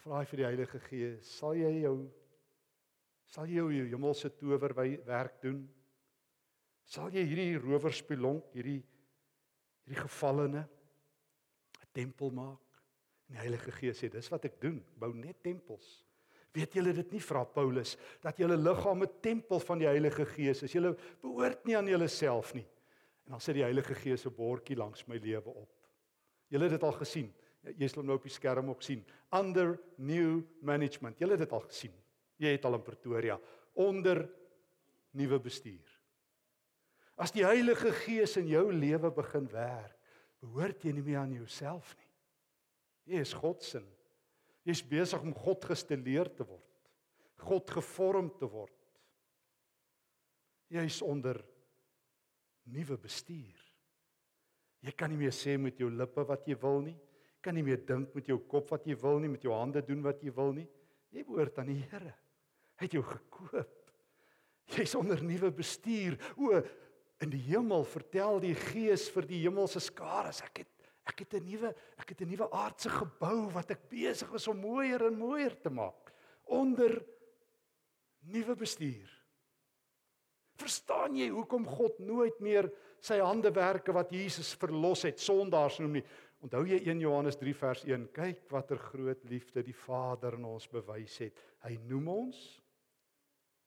vra 0.04 0.20
hy 0.20 0.28
vir 0.30 0.42
die 0.42 0.48
Heilige 0.48 0.82
Gees, 0.86 1.34
sal 1.40 1.58
jy 1.58 1.72
jou 1.84 1.96
sal 3.32 3.48
jy 3.48 3.62
jou 3.62 3.86
hemelse 3.94 4.30
towerwerk 4.36 5.40
doen? 5.44 5.64
Sal 6.84 7.14
jy 7.16 7.24
hierdie 7.24 7.60
rowerspelonk, 7.62 8.52
hierdie 8.58 8.82
hierdie 9.86 10.04
gevallene 10.04 10.68
'n 11.82 11.88
tempel 11.94 12.32
maak? 12.32 12.60
En 13.28 13.38
die 13.38 13.42
Heilige 13.42 13.72
Gees 13.72 14.02
sê, 14.04 14.10
dis 14.12 14.30
wat 14.30 14.46
ek 14.46 14.60
doen, 14.60 14.84
bou 15.00 15.14
net 15.16 15.42
tempels. 15.44 16.04
Weet 16.52 16.74
julle 16.76 16.92
dit 16.94 17.14
nie 17.14 17.22
vra 17.24 17.46
Paulus 17.46 17.96
dat 18.22 18.38
julle 18.38 18.58
liggaam 18.58 19.04
'n 19.04 19.22
tempel 19.22 19.60
van 19.60 19.80
die 19.80 19.88
Heilige 19.88 20.26
Gees 20.26 20.64
is. 20.64 20.74
Julle 20.74 20.98
behoort 21.22 21.66
nie 21.66 21.78
aan 21.78 21.88
julleself 21.88 22.54
nie. 22.54 22.68
En 23.26 23.32
dan 23.32 23.40
sit 23.40 23.56
die 23.56 23.64
Heilige 23.64 23.96
Gees 23.96 24.26
'n 24.26 24.36
bordjie 24.36 24.76
langs 24.76 25.08
my 25.08 25.16
lewe 25.16 25.50
op. 25.50 25.70
Julle 26.50 26.64
het 26.64 26.72
dit 26.72 26.84
al 26.84 26.98
gesien. 27.00 27.34
Jy 27.78 27.88
sal 27.88 28.04
nou 28.04 28.16
op 28.16 28.24
die 28.24 28.32
skerm 28.32 28.70
ook 28.70 28.82
sien. 28.82 29.06
Under 29.32 29.80
new 29.98 30.42
management. 30.62 31.18
Julle 31.20 31.32
het 31.32 31.40
dit 31.40 31.52
al 31.52 31.60
gesien. 31.62 31.94
Jy 32.42 32.56
het 32.56 32.66
al 32.66 32.80
in 32.80 32.86
Pretoria 32.86 33.38
onder 33.80 34.24
nuwe 35.16 35.40
bestuur. 35.44 35.88
As 37.22 37.34
die 37.36 37.46
Heilige 37.46 37.92
Gees 38.02 38.34
in 38.40 38.50
jou 38.50 38.72
lewe 38.74 39.12
begin 39.14 39.46
werk, 39.52 39.98
behoort 40.42 40.82
jy 40.82 40.96
nie 40.96 41.06
meer 41.06 41.22
aan 41.22 41.36
jouself 41.36 41.94
nie. 42.00 42.10
Jy 43.12 43.22
is 43.22 43.34
God 43.38 43.62
se. 43.66 43.82
Jy's 44.66 44.82
besig 44.86 45.22
om 45.22 45.34
God 45.38 45.66
gestileer 45.70 46.30
te 46.34 46.46
word. 46.46 46.66
God 47.42 47.70
gevorm 47.74 48.30
te 48.38 48.50
word. 48.50 48.78
Jy's 50.72 51.02
onder 51.04 51.42
nuwe 52.72 52.98
bestuur. 53.02 53.58
Jy 54.82 54.94
kan 54.98 55.12
nie 55.14 55.20
meer 55.20 55.34
sê 55.36 55.58
met 55.62 55.78
jou 55.78 55.90
lippe 55.94 56.24
wat 56.26 56.46
jy 56.50 56.58
wil 56.62 56.82
nie. 56.86 56.96
Jy 56.96 57.46
kan 57.46 57.58
nie 57.58 57.66
meer 57.66 57.82
dink 57.86 58.14
met 58.18 58.30
jou 58.30 58.38
kop 58.50 58.70
wat 58.74 58.86
jy 58.90 58.96
wil 59.02 59.20
nie, 59.22 59.30
met 59.34 59.46
jou 59.46 59.54
hande 59.54 59.82
doen 59.86 60.02
wat 60.06 60.22
jy 60.24 60.34
wil 60.34 60.54
nie. 60.58 60.68
Jy 61.12 61.26
behoort 61.28 61.58
aan 61.62 61.74
die 61.74 61.82
Here. 61.92 62.14
Hy 62.82 62.88
het 62.88 62.98
jou 62.98 63.04
gekoop. 63.06 63.78
Jy's 64.74 64.96
onder 64.98 65.22
nuwe 65.22 65.52
bestuur. 65.54 66.18
O, 66.34 66.58
in 67.22 67.30
die 67.30 67.44
hemel 67.52 67.86
vertel 67.86 68.40
die 68.42 68.56
Gees 68.58 69.06
vir 69.14 69.28
die 69.30 69.44
hemelse 69.44 69.80
skare, 69.84 70.34
ek 70.42 70.64
het 70.64 70.72
Ek 71.10 71.24
het 71.24 71.34
'n 71.34 71.46
nuwe 71.46 71.74
ek 71.98 72.10
het 72.10 72.22
'n 72.22 72.30
nuwe 72.30 72.48
aardse 72.52 72.90
gebou 72.90 73.50
wat 73.52 73.72
ek 73.72 73.90
besig 73.90 74.34
is 74.34 74.48
om 74.48 74.58
mooier 74.58 75.02
en 75.06 75.18
mooier 75.18 75.56
te 75.62 75.70
maak 75.70 76.14
onder 76.46 77.04
nuwe 78.22 78.56
bestuur. 78.56 79.10
Verstaan 80.56 81.16
jy 81.16 81.30
hoekom 81.30 81.66
God 81.66 82.00
nooit 82.00 82.40
meer 82.40 82.72
sy 83.00 83.18
handewerke 83.18 83.92
wat 83.92 84.12
Jesus 84.12 84.54
verlos 84.54 85.04
het 85.04 85.20
sondaars 85.20 85.80
noem 85.80 85.92
nie? 85.92 86.04
Onthou 86.42 86.66
jy 86.66 86.78
1 86.88 87.00
Johannes 87.00 87.36
3 87.36 87.54
vers 87.54 87.84
1? 87.84 88.08
Kyk 88.14 88.50
watter 88.50 88.78
groot 88.78 89.24
liefde 89.24 89.64
die 89.64 89.74
Vader 89.74 90.34
in 90.34 90.46
ons 90.46 90.68
bewys 90.68 91.18
het. 91.18 91.34
Hy 91.64 91.78
noem 91.88 92.08
ons 92.08 92.61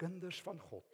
kinders 0.00 0.40
van 0.42 0.58
God. 0.60 0.86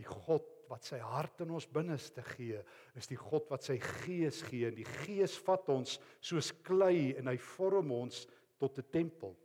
Die 0.00 0.08
God 0.08 0.48
wat 0.72 0.86
sy 0.88 0.98
hart 1.04 1.42
in 1.44 1.52
ons 1.52 1.68
binneste 1.68 2.24
gee, 2.32 2.62
is 2.98 3.10
die 3.10 3.18
God 3.20 3.50
wat 3.52 3.66
sy 3.66 3.76
gees 3.82 4.40
gee 4.48 4.70
en 4.70 4.76
die 4.78 4.88
gees 5.04 5.36
vat 5.44 5.68
ons 5.72 5.98
soos 6.24 6.50
klei 6.64 7.12
en 7.20 7.28
hy 7.28 7.36
vorm 7.36 7.92
ons 7.92 8.24
tot 8.62 8.78
'n 8.78 8.90
tempel 8.90 9.36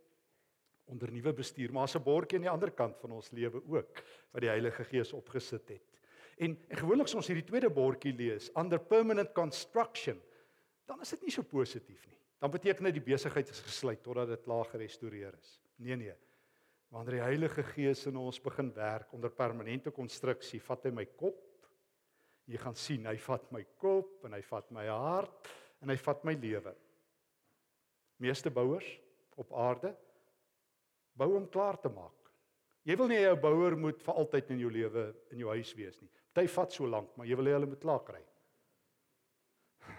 onder 0.88 1.12
nuwe 1.12 1.34
bestuur, 1.34 1.72
maar 1.72 1.84
as 1.84 1.96
'n 1.96 2.04
bordjie 2.04 2.38
aan 2.38 2.48
die 2.48 2.56
ander 2.56 2.72
kant 2.72 2.98
van 3.00 3.12
ons 3.12 3.32
lewe 3.32 3.62
ook 3.67 4.04
wat 4.32 4.41
die 4.41 4.50
Heilige 4.50 4.84
Gees 4.84 5.13
opgesit 5.13 5.67
het. 5.70 6.00
En, 6.38 6.58
en 6.70 6.78
gewoonlik 6.78 7.10
as 7.10 7.15
ons 7.15 7.28
hierdie 7.28 7.46
tweede 7.46 7.70
bordjie 7.70 8.13
lees, 8.13 8.50
under 8.56 8.80
permanent 8.80 9.34
construction, 9.34 10.22
dan 10.86 11.02
is 11.02 11.10
dit 11.10 11.22
nie 11.22 11.32
so 11.32 11.43
positief 11.43 12.06
nie. 12.08 12.20
Dan 12.39 12.52
beteken 12.52 12.84
dit 12.84 12.93
die 12.93 13.13
besigheid 13.13 13.50
is 13.50 13.60
gesluit 13.60 14.04
totdat 14.04 14.28
dit 14.28 14.43
klaar 14.46 14.65
gerestoreer 14.65 15.34
is. 15.34 15.58
Nee 15.78 15.96
nee. 15.96 16.16
Wanneer 16.90 17.18
die 17.18 17.26
Heilige 17.26 17.63
Gees 17.63 18.06
in 18.08 18.16
ons 18.16 18.40
begin 18.42 18.72
werk 18.74 19.12
onder 19.13 19.32
permanente 19.32 19.92
konstruksie, 19.92 20.62
vat 20.63 20.86
hy 20.88 20.92
my 20.96 21.06
kop. 21.20 21.44
Jy 22.48 22.60
gaan 22.63 22.78
sien, 22.80 23.06
hy 23.10 23.18
vat 23.20 23.50
my 23.52 23.63
kop 23.82 24.24
en 24.26 24.38
hy 24.38 24.42
vat 24.48 24.70
my 24.72 24.86
hart 24.88 25.50
en 25.84 25.92
hy 25.92 25.98
vat 26.00 26.24
my 26.24 26.34
lewe. 26.40 26.74
Meeste 28.24 28.50
bouers 28.50 28.88
op 29.38 29.52
aarde 29.54 29.92
bou 31.18 31.34
om 31.36 31.50
klaar 31.52 31.78
te 31.82 31.92
maak. 31.92 32.32
Jy 32.88 32.96
wil 32.96 33.10
nie 33.12 33.26
'n 33.28 33.42
bouer 33.42 33.76
moet 33.76 34.02
vir 34.02 34.13
altyd 34.16 34.52
in 34.52 34.60
jou 34.60 34.72
lewe 34.72 35.13
in 35.32 35.40
jou 35.40 35.50
huis 35.50 35.74
wees 35.76 36.00
nie. 36.02 36.10
Party 36.38 36.48
vat 36.48 36.72
so 36.72 36.86
lank, 36.86 37.10
maar 37.18 37.26
jy 37.26 37.36
wil 37.36 37.46
hê 37.46 37.54
hulle 37.58 37.68
moet 37.68 37.82
klaar 37.82 38.04
kry. 38.06 38.24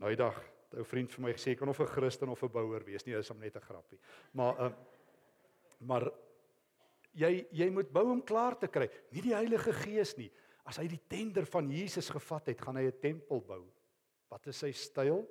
Nou 0.00 0.08
die 0.10 0.16
dag, 0.16 0.36
'n 0.72 0.78
ou 0.78 0.84
vriend 0.84 1.12
vir 1.12 1.22
my 1.22 1.32
gesê 1.32 1.56
kan 1.56 1.68
of 1.68 1.80
'n 1.80 1.86
Christen 1.86 2.28
of 2.28 2.42
'n 2.42 2.52
bouer 2.52 2.84
wees 2.84 3.06
nie, 3.06 3.14
dis 3.14 3.30
om 3.30 3.38
net 3.38 3.56
'n 3.56 3.60
grappie. 3.60 3.98
Maar 4.32 4.60
uh, 4.60 4.72
Maar 5.86 6.06
jy 7.16 7.46
jy 7.56 7.68
moet 7.74 7.90
bou 7.92 8.06
om 8.12 8.22
klaar 8.22 8.56
te 8.58 8.68
kry, 8.68 8.88
nie 9.10 9.24
die 9.24 9.34
Heilige 9.34 9.72
Gees 9.82 10.16
nie. 10.18 10.30
As 10.68 10.78
hy 10.78 10.86
die 10.90 11.00
tender 11.10 11.46
van 11.50 11.70
Jesus 11.72 12.10
gevat 12.12 12.52
het, 12.52 12.60
gaan 12.60 12.76
hy 12.76 12.86
'n 12.90 13.00
tempel 13.00 13.40
bou. 13.40 13.64
Wat 14.30 14.46
is 14.46 14.58
sy 14.58 14.72
styl? 14.72 15.26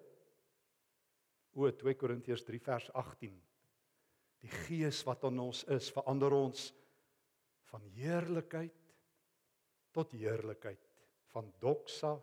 O 1.55 1.71
2 1.71 1.95
Korintiërs 1.95 2.43
3 2.43 2.59
vers 2.59 2.89
18. 2.93 3.41
Die 4.41 4.51
Gees 4.67 5.03
wat 5.05 5.23
in 5.23 5.39
ons 5.39 5.63
is, 5.63 5.89
verander 5.91 6.33
ons 6.33 6.73
van 7.71 7.81
heerlikheid 7.95 8.75
tot 9.91 10.11
heerlikheid, 10.11 10.79
van 11.33 11.53
doxa 11.59 12.13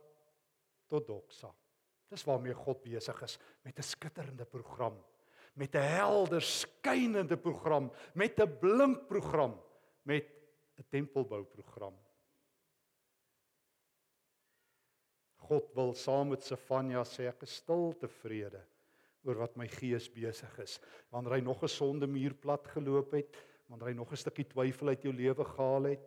tot 0.89 1.07
doxa. 1.07 1.51
Dis 2.09 2.25
waarmee 2.25 2.55
God 2.55 2.83
besig 2.83 3.23
is 3.23 3.39
met 3.65 3.79
'n 3.79 3.83
skitterende 3.83 4.45
program 4.45 4.97
met 5.57 5.75
'n 5.75 5.89
helder 5.97 6.43
skynende 6.43 7.37
program, 7.37 7.91
met 8.15 8.39
'n 8.39 8.59
blink 8.59 9.07
program, 9.09 9.61
met 10.03 10.25
'n 10.79 10.85
tempelbou 10.89 11.45
program. 11.45 11.97
God 15.37 15.73
wil 15.75 15.95
saam 15.95 16.29
met 16.29 16.43
Sefanja 16.43 17.05
sê 17.05 17.29
ek 17.29 17.43
is 17.43 17.55
stil 17.63 17.95
tevrede 17.99 18.65
oor 19.23 19.35
wat 19.35 19.57
my 19.57 19.69
gees 19.69 20.09
besig 20.13 20.59
is. 20.59 20.79
Wanneer 21.11 21.39
hy 21.39 21.41
nog 21.41 21.63
'n 21.63 21.69
sonde 21.69 22.07
muur 22.07 22.35
plat 22.35 22.67
geloop 22.67 23.13
het, 23.13 23.37
wanneer 23.69 23.89
hy 23.89 23.95
nog 23.95 24.13
'n 24.13 24.17
stukkie 24.17 24.47
twyfel 24.47 24.89
uit 24.89 25.03
jou 25.03 25.13
lewe 25.13 25.45
gehaal 25.45 25.83
het, 25.83 26.07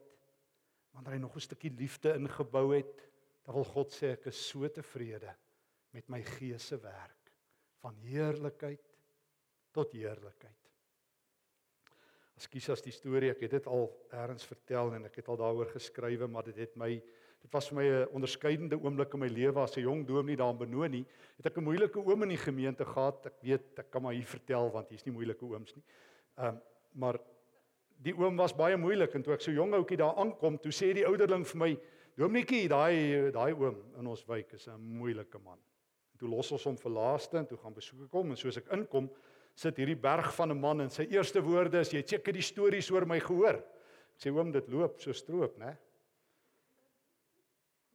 wanneer 0.91 1.13
hy 1.13 1.19
nog 1.19 1.35
'n 1.35 1.39
stukkie 1.39 1.71
liefde 1.71 2.13
ingebou 2.13 2.75
het, 2.75 3.09
dan 3.43 3.55
wil 3.55 3.65
God 3.65 3.91
sê 3.91 4.13
ek 4.13 4.27
is 4.27 4.47
so 4.49 4.67
tevrede 4.67 5.35
met 5.91 6.09
my 6.09 6.21
gees 6.23 6.67
se 6.67 6.77
werk 6.77 7.33
van 7.81 7.95
heerlikheid 7.95 8.88
tot 9.79 9.95
heerlikheid. 9.95 10.55
Ekskuus 12.39 12.69
as 12.71 12.83
die 12.83 12.95
storie, 12.95 13.33
ek 13.33 13.41
het 13.43 13.57
dit 13.57 13.65
al 13.67 13.89
eers 14.15 14.45
vertel 14.47 14.93
en 14.95 15.07
ek 15.09 15.19
het 15.19 15.31
al 15.31 15.39
daaroor 15.39 15.71
geskrywe, 15.73 16.27
maar 16.31 16.47
dit 16.47 16.61
het 16.63 16.77
my 16.79 16.93
dit 17.39 17.53
was 17.55 17.69
vir 17.69 17.77
my 17.77 17.85
'n 17.87 18.07
onderskeidende 18.17 18.75
oomblik 18.75 19.13
in 19.13 19.19
my 19.19 19.27
lewe 19.27 19.59
as 19.59 19.77
'n 19.77 19.81
jong 19.81 20.05
dominee 20.07 20.35
daar 20.35 20.51
in 20.51 20.57
Benoni. 20.57 21.05
Het 21.37 21.45
ek 21.45 21.57
'n 21.57 21.63
moeilike 21.63 21.99
oom 21.99 22.23
in 22.23 22.29
die 22.29 22.37
gemeente 22.37 22.85
gehad. 22.85 23.25
Ek 23.25 23.41
weet 23.41 23.79
ek 23.79 23.91
kan 23.91 24.01
maar 24.01 24.13
hier 24.13 24.27
vertel 24.27 24.71
want 24.71 24.89
hier's 24.89 25.05
nie 25.05 25.13
moeilike 25.13 25.45
ooms 25.45 25.75
nie. 25.75 25.83
Ehm 26.37 26.47
um, 26.47 26.61
maar 26.91 27.19
die 28.01 28.13
oom 28.13 28.35
was 28.35 28.55
baie 28.55 28.77
moeilik 28.77 29.13
en 29.15 29.21
toe 29.21 29.33
ek 29.33 29.41
so 29.41 29.51
jong 29.51 29.73
ouetjie 29.73 29.97
daar 29.97 30.15
aankom, 30.15 30.57
toe 30.59 30.71
sê 30.71 30.93
die 30.93 31.05
ouderling 31.05 31.45
vir 31.47 31.57
my, 31.57 31.79
"Dominietjie, 32.15 32.67
daai 32.67 33.31
daai 33.31 33.53
oom 33.53 33.83
in 33.97 34.07
ons 34.07 34.25
wijk 34.25 34.53
is 34.53 34.67
'n 34.67 34.79
moeilike 34.79 35.39
man." 35.39 35.59
En 36.13 36.17
toe 36.17 36.29
los 36.29 36.51
ons 36.51 36.63
hom 36.63 36.77
vir 36.77 36.91
laaste 36.91 37.37
en 37.37 37.45
toe 37.45 37.57
gaan 37.57 37.73
besoek 37.73 38.09
kom 38.11 38.29
en 38.29 38.37
soos 38.37 38.57
ek 38.57 38.71
inkom, 38.71 39.09
sit 39.55 39.77
hierdie 39.77 39.97
berg 39.99 40.31
van 40.35 40.51
'n 40.51 40.59
man 40.59 40.81
en 40.81 40.89
sy 40.89 41.07
eerste 41.09 41.41
woorde 41.41 41.79
is 41.79 41.91
jy 41.91 41.97
het 41.97 42.09
seker 42.09 42.33
die 42.33 42.41
stories 42.41 42.91
oor 42.91 43.05
my 43.05 43.19
gehoor. 43.19 43.63
Sê 44.17 44.31
oom 44.31 44.51
dit 44.51 44.67
loop 44.67 44.99
so 44.99 45.13
stroop, 45.13 45.57
né? 45.57 45.77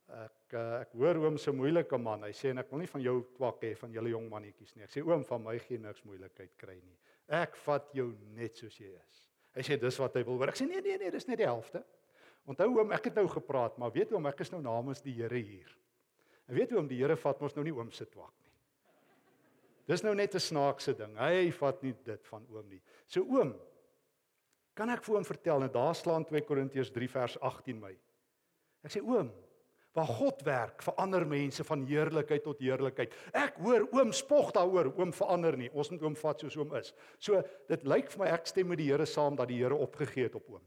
Ek 0.09 0.53
eh, 0.53 0.81
ek 0.81 0.93
hoor 0.93 1.17
oom 1.17 1.39
se 1.39 1.53
moeilike 1.53 1.99
man. 1.99 2.23
Hy 2.23 2.33
sê 2.33 2.51
en 2.51 2.59
ek 2.59 2.71
wil 2.71 2.79
nie 2.79 2.87
van 2.87 3.03
jou 3.03 3.23
twak 3.35 3.63
hê 3.63 3.75
van 3.77 3.93
julle 3.93 4.11
jong 4.11 4.29
mannetjies 4.31 4.77
nie. 4.77 4.85
Ek 4.85 4.91
sê 4.91 5.03
oom 5.03 5.25
van 5.25 5.43
my 5.43 5.59
gee 5.59 5.79
niks 5.79 6.05
moeilikheid 6.05 6.57
kry 6.57 6.77
nie. 6.81 6.99
Ek 7.29 7.57
vat 7.57 7.91
jou 7.97 8.15
net 8.37 8.57
soos 8.57 8.79
jy 8.79 8.93
is. 8.93 9.21
Hy 9.55 9.63
sê 9.63 9.79
dis 9.81 9.99
wat 9.99 10.15
hy 10.17 10.23
wil 10.23 10.39
hoor. 10.39 10.53
Ek 10.53 10.57
sê 10.57 10.67
nee 10.67 10.81
nee 10.81 10.99
nee, 10.99 11.11
dis 11.11 11.27
net 11.27 11.39
die 11.39 11.49
helfte. 11.49 11.85
Onthou 12.45 12.69
oom, 12.77 12.93
ek 12.93 13.09
het 13.09 13.17
nou 13.17 13.25
gepraat, 13.33 13.79
maar 13.81 13.93
weet 13.95 14.13
oom, 14.13 14.27
ek 14.29 14.43
is 14.45 14.51
nou 14.53 14.61
namens 14.63 15.01
die 15.05 15.15
Here 15.17 15.41
hier. 15.41 15.71
En 16.45 16.59
weet 16.59 16.75
oom, 16.77 16.89
die 16.91 16.99
Here 17.01 17.17
vat 17.17 17.41
mos 17.41 17.55
nou 17.57 17.65
nie 17.65 17.73
oom 17.73 17.91
se 17.95 18.05
twak. 18.05 18.35
Dis 19.87 20.03
nou 20.03 20.15
net 20.15 20.35
'n 20.35 20.41
snaakse 20.41 20.95
ding. 20.97 21.17
Hy 21.17 21.51
vat 21.51 21.83
nie 21.83 21.95
dit 22.05 22.27
van 22.27 22.47
oom 22.51 22.69
nie. 22.69 22.83
So 23.07 23.21
oom, 23.23 23.55
kan 24.75 24.91
ek 24.91 25.05
vir 25.05 25.17
oom 25.17 25.25
vertel 25.25 25.63
en 25.63 25.73
daar 25.73 25.95
slaan 25.95 26.25
2 26.25 26.41
Korintiërs 26.41 26.91
3 26.91 27.09
vers 27.09 27.39
18 27.41 27.81
my. 27.81 27.97
Ek 28.85 28.91
sê 28.91 29.01
oom, 29.01 29.31
waar 29.95 30.11
God 30.11 30.43
werk, 30.43 30.83
verander 30.83 31.27
mense 31.27 31.65
van 31.65 31.85
heerlikheid 31.87 32.43
tot 32.43 32.59
heerlikheid. 32.59 33.15
Ek 33.33 33.61
hoor 33.63 33.87
oom 33.95 34.13
spog 34.13 34.51
daaroor, 34.53 34.91
oom 34.99 35.13
verander 35.15 35.57
nie. 35.57 35.71
Ons 35.71 35.93
moet 35.95 36.03
oom 36.03 36.17
vat 36.19 36.41
soos 36.41 36.57
oom 36.59 36.75
is. 36.75 36.91
So 37.23 37.43
dit 37.69 37.85
lyk 37.87 38.11
vir 38.11 38.25
my 38.25 38.33
ek 38.35 38.51
stem 38.51 38.73
met 38.73 38.79
die 38.83 38.91
Here 38.91 39.07
saam 39.07 39.37
dat 39.39 39.49
die 39.49 39.61
Here 39.63 39.79
opgegee 39.79 40.27
het 40.27 40.35
op 40.35 40.49
oom. 40.51 40.65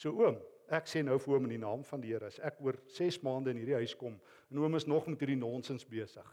So 0.00 0.14
oom, 0.16 0.38
ek 0.72 0.88
sê 0.88 1.02
nou 1.04 1.18
vir 1.20 1.34
oom 1.34 1.50
in 1.50 1.56
die 1.58 1.60
naam 1.60 1.84
van 1.84 2.00
die 2.00 2.14
Here, 2.14 2.30
as 2.32 2.40
ek 2.40 2.62
oor 2.64 2.78
6 2.96 3.20
maande 3.26 3.52
in 3.52 3.60
hierdie 3.60 3.82
huis 3.82 3.94
kom 3.98 4.16
en 4.50 4.58
oom 4.64 4.78
is 4.78 4.88
nog 4.88 5.06
met 5.10 5.20
hierdie 5.20 5.38
nonsens 5.38 5.84
besig, 5.84 6.26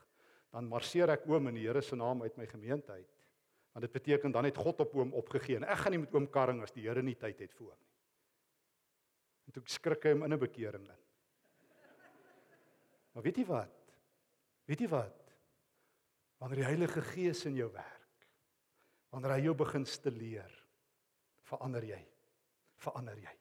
dan 0.52 0.68
marseer 0.70 1.12
ek 1.14 1.28
oom 1.28 1.50
in 1.52 1.60
die 1.60 1.66
Here 1.68 1.82
se 1.82 1.96
naam 1.96 2.22
uit 2.24 2.38
my 2.38 2.46
gemeente 2.48 2.92
uit. 2.92 3.10
Want 3.74 3.86
dit 3.86 3.94
beteken 3.94 4.32
dan 4.32 4.48
het 4.48 4.58
God 4.58 4.80
op 4.82 4.96
oom 4.96 5.14
opgegee 5.14 5.60
en 5.60 5.68
ek 5.68 5.84
gaan 5.84 5.94
nie 5.94 6.02
met 6.02 6.16
oom 6.16 6.28
karring 6.32 6.64
as 6.64 6.74
die 6.74 6.88
Here 6.88 7.04
nie 7.04 7.16
tyd 7.16 7.40
het 7.44 7.54
vir 7.54 7.68
oom 7.68 7.78
nie. 7.78 7.94
En 9.48 9.56
toe 9.56 9.64
skrik 9.72 10.04
hy 10.04 10.16
hom 10.16 10.26
in 10.26 10.34
'n 10.34 10.40
bekering 10.40 10.88
in. 10.88 11.04
Maar 13.14 13.24
weet 13.24 13.38
jy 13.38 13.46
wat? 13.46 13.94
Weet 14.66 14.80
jy 14.80 14.88
wat? 14.88 15.24
Wanneer 16.38 16.60
die 16.62 16.70
Heilige 16.70 17.02
Gees 17.02 17.46
in 17.46 17.56
jou 17.56 17.72
werk, 17.74 18.28
wanneer 19.10 19.32
hy 19.32 19.42
jou 19.48 19.56
begin 19.56 19.86
stileer, 19.86 20.52
verander 21.42 21.84
jy. 21.84 22.02
Verander 22.78 23.18
jy. 23.18 23.34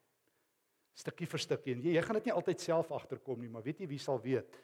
Stukkie 0.97 1.27
vir 1.27 1.43
stukkie 1.43 1.75
en 1.75 1.83
jy, 1.85 1.93
jy 1.93 2.03
gaan 2.03 2.15
dit 2.15 2.25
nie 2.25 2.33
altyd 2.33 2.61
self 2.61 2.93
agterkom 2.97 3.41
nie, 3.41 3.51
maar 3.53 3.63
weet 3.63 3.81
jy 3.81 3.87
wie 3.91 3.99
sal 3.99 4.21
weet? 4.23 4.57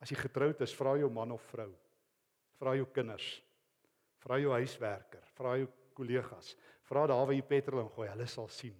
As 0.00 0.10
jy 0.10 0.16
getroud 0.16 0.60
is, 0.64 0.74
vra 0.74 0.96
jou 0.96 1.10
man 1.12 1.32
of 1.32 1.44
vrou. 1.52 1.70
Vra 2.60 2.74
jou 2.76 2.86
kinders. 2.92 3.42
Vra 4.20 4.38
jou 4.40 4.52
huiswerker, 4.52 5.24
vra 5.36 5.56
jou 5.56 5.68
kollegas. 5.96 6.54
Vra 6.88 7.06
daar 7.06 7.26
waar 7.26 7.36
jy 7.36 7.44
petrol 7.46 7.84
ingooi, 7.84 8.08
hulle 8.08 8.26
sal 8.28 8.48
sien. 8.48 8.76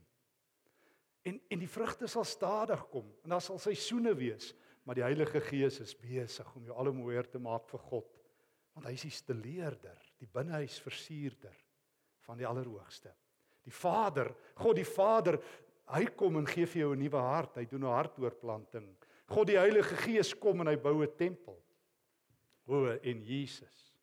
En 1.24 1.40
en 1.52 1.60
die 1.60 1.68
vrugte 1.68 2.08
sal 2.08 2.24
stadig 2.24 2.80
kom 2.92 3.08
en 3.24 3.34
daar 3.34 3.44
sal 3.44 3.58
seisoene 3.60 4.14
wees 4.16 4.54
maar 4.90 4.98
die 4.98 5.04
Heilige 5.04 5.40
Gees 5.44 5.80
is 5.84 5.92
besig 5.94 6.48
om 6.56 6.64
jou 6.66 6.74
al 6.74 6.88
hoe 6.90 6.96
mooier 6.96 7.28
te 7.30 7.38
maak 7.38 7.68
vir 7.70 7.82
God. 7.90 8.08
Want 8.74 8.88
hy 8.88 8.94
is 8.96 9.04
die 9.06 9.14
stileerder, 9.14 9.98
die 10.18 10.28
binnehuis 10.30 10.78
versierder 10.82 11.56
van 12.24 12.40
die 12.40 12.46
Allerhoogste. 12.48 13.12
Die 13.66 13.74
Vader, 13.74 14.32
God 14.58 14.78
die 14.80 14.88
Vader, 14.88 15.38
hy 15.94 16.08
kom 16.16 16.40
en 16.40 16.48
gee 16.48 16.66
vir 16.66 16.82
jou 16.82 16.94
'n 16.94 17.02
nuwe 17.04 17.20
hart. 17.22 17.56
Hy 17.56 17.66
doen 17.66 17.84
'n 17.84 17.94
hartoortplanting. 17.94 18.88
God 19.30 19.46
die 19.46 19.58
Heilige 19.60 19.96
Gees 20.02 20.32
kom 20.34 20.60
en 20.60 20.70
hy 20.72 20.76
bou 20.76 21.02
'n 21.02 21.16
tempel. 21.16 21.56
O 22.66 22.86
en 22.86 23.22
Jesus. 23.22 23.94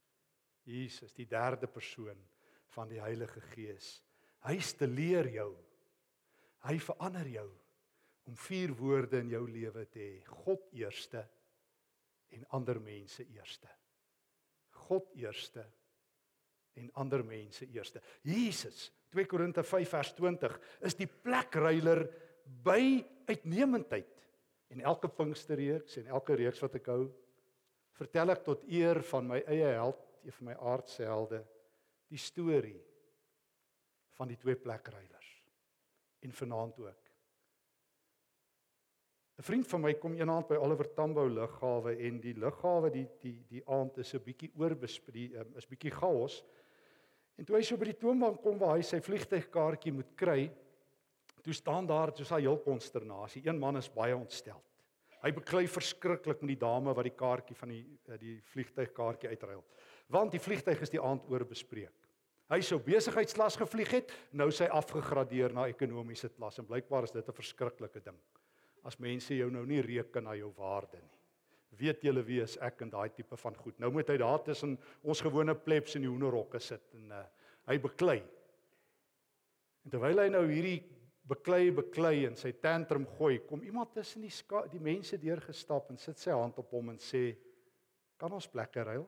Jesus, 0.64 1.14
die 1.14 1.28
derde 1.28 1.68
persoon 1.68 2.18
van 2.76 2.90
die 2.90 3.00
Heilige 3.00 3.42
Gees. 3.54 4.04
Hy 4.44 4.60
stileer 4.60 5.28
jou. 5.32 5.56
Hy 6.68 6.78
verander 6.80 7.28
jou 7.28 7.50
om 8.28 8.36
vier 8.36 8.74
woorde 8.76 9.22
in 9.24 9.30
jou 9.30 9.46
lewe 9.48 9.86
te 9.86 10.00
hê: 10.00 10.24
God 10.44 10.68
eerste 10.76 11.24
en 12.36 12.46
ander 12.58 12.80
mense 12.80 13.24
eerste. 13.24 13.70
God 14.88 15.10
eerste 15.16 15.64
en 16.78 16.92
ander 16.94 17.24
mense 17.26 17.66
eerste. 17.66 18.02
Jesus, 18.22 18.92
2 19.12 19.26
Korinte 19.26 19.64
5 19.64 19.90
vers 19.90 20.14
20, 20.14 20.60
is 20.82 20.96
die 20.96 21.08
plekruiler 21.08 22.04
by 22.64 23.04
uitnemendheid. 23.28 24.17
En 24.68 24.82
elke 24.82 25.08
Pinksterreeks 25.08 25.98
en 25.98 26.08
elke 26.08 26.36
reeks 26.36 26.60
wat 26.60 26.76
ek 26.76 26.90
hou, 26.92 27.08
vertel 27.98 28.34
ek 28.34 28.44
tot 28.46 28.66
eer 28.70 29.02
van 29.12 29.28
my 29.28 29.42
eie 29.48 29.72
held, 29.78 30.02
een 30.24 30.36
van 30.40 30.50
my 30.52 30.56
aardse 30.74 31.04
helde, 31.08 31.42
die 32.12 32.22
storie 32.22 32.78
van 34.18 34.28
die 34.28 34.38
twee 34.38 34.56
plekruilers. 34.56 35.32
En 36.26 36.34
vanaand 36.34 36.80
ook 36.80 37.08
'n 39.38 39.44
Vriend 39.46 39.68
van 39.70 39.82
my 39.82 39.92
kom 39.94 40.16
eendag 40.18 40.48
by 40.50 40.56
Oliver 40.58 40.88
Tambo 40.98 41.28
lughawe 41.30 41.92
en 42.08 42.16
die 42.20 42.34
lughawe 42.34 42.90
die 42.90 43.06
die 43.22 43.36
die 43.52 43.62
aand 43.70 43.98
is 44.02 44.14
'n 44.16 44.24
bietjie 44.26 44.50
oorbespreek, 44.58 45.36
um, 45.38 45.52
is 45.56 45.68
bietjie 45.68 45.92
chaos. 45.92 46.44
En 47.38 47.46
toe 47.46 47.56
hy 47.56 47.62
so 47.62 47.78
by 47.78 47.86
die 47.86 48.00
toonbank 48.02 48.42
kom 48.42 48.58
waar 48.58 48.76
hy 48.78 48.82
sy 48.82 48.98
vliegtuigkaartjie 49.00 49.94
moet 49.94 50.16
kry, 50.16 50.50
toe 51.48 51.56
staan 51.56 51.88
daar 51.88 52.12
soos 52.16 52.32
'n 52.32 52.44
heel 52.44 52.60
konsternasie. 52.60 53.42
Een 53.46 53.60
man 53.60 53.78
is 53.78 53.90
baie 53.94 54.16
ontstel. 54.16 54.62
Hy 55.24 55.32
beklei 55.32 55.68
verskriklik 55.68 56.42
met 56.42 56.50
die 56.50 56.60
dame 56.60 56.94
wat 56.94 57.04
die 57.04 57.16
kaartjie 57.16 57.56
van 57.56 57.70
die 57.70 57.86
eh, 58.08 58.20
die 58.20 58.42
vliegtuigkaartjie 58.44 59.30
uitruil. 59.30 59.64
Want 60.08 60.32
die 60.32 60.40
vliegtuig 60.40 60.82
is 60.82 60.90
die 60.90 61.02
aand 61.02 61.24
oorbespreek. 61.30 61.94
Hy 62.50 62.62
sou 62.62 62.80
besigheidsklas 62.80 63.58
gevlieg 63.58 63.92
het, 63.92 64.12
nou 64.32 64.52
sy 64.52 64.66
afgegradeer 64.66 65.54
na 65.54 65.68
ekonomiese 65.68 66.30
klas 66.30 66.60
en 66.60 66.66
blykbaar 66.66 67.04
is 67.04 67.12
dit 67.12 67.28
'n 67.28 67.34
verskriklike 67.34 68.00
ding 68.04 68.20
as 68.88 69.00
mense 69.00 69.36
jou 69.36 69.50
nou 69.52 69.66
nie 69.66 69.82
reken 69.82 70.24
na 70.24 70.36
jou 70.36 70.52
waarde 70.58 71.00
nie. 71.02 71.16
Weet 71.78 72.06
julle 72.08 72.24
wie 72.24 72.40
is 72.42 72.56
ek 72.64 72.82
in 72.82 72.90
daai 72.90 73.10
tipe 73.14 73.38
van 73.38 73.56
goed? 73.56 73.78
Nou 73.80 73.92
moet 73.92 74.08
hy 74.10 74.18
daar 74.18 74.40
tussen 74.46 74.78
ons 75.04 75.22
gewone 75.22 75.56
plebs 75.56 75.96
in 75.96 76.02
die 76.02 76.10
hoenderhokke 76.10 76.60
sit 76.64 76.94
en 76.96 77.12
uh, 77.12 77.26
hy 77.68 77.78
beklei. 77.84 78.22
En 79.84 79.92
terwyl 79.92 80.24
hy 80.24 80.30
nou 80.32 80.46
hierdie 80.48 80.80
beklei 81.28 81.72
beklei 81.76 82.26
en 82.28 82.36
sy 82.40 82.54
tantrum 82.62 83.06
gooi, 83.18 83.42
kom 83.48 83.64
iemand 83.64 83.94
tussen 83.94 84.24
die 84.24 84.32
die 84.72 84.84
mense 84.84 85.18
deurgestap 85.20 85.90
en 85.92 85.98
sit 85.98 86.20
sy 86.20 86.32
hand 86.32 86.58
op 86.58 86.72
hom 86.72 86.90
en 86.90 87.00
sê: 87.00 87.36
"Kan 88.18 88.32
ons 88.32 88.48
plekke 88.48 88.84
ruil?" 88.84 89.08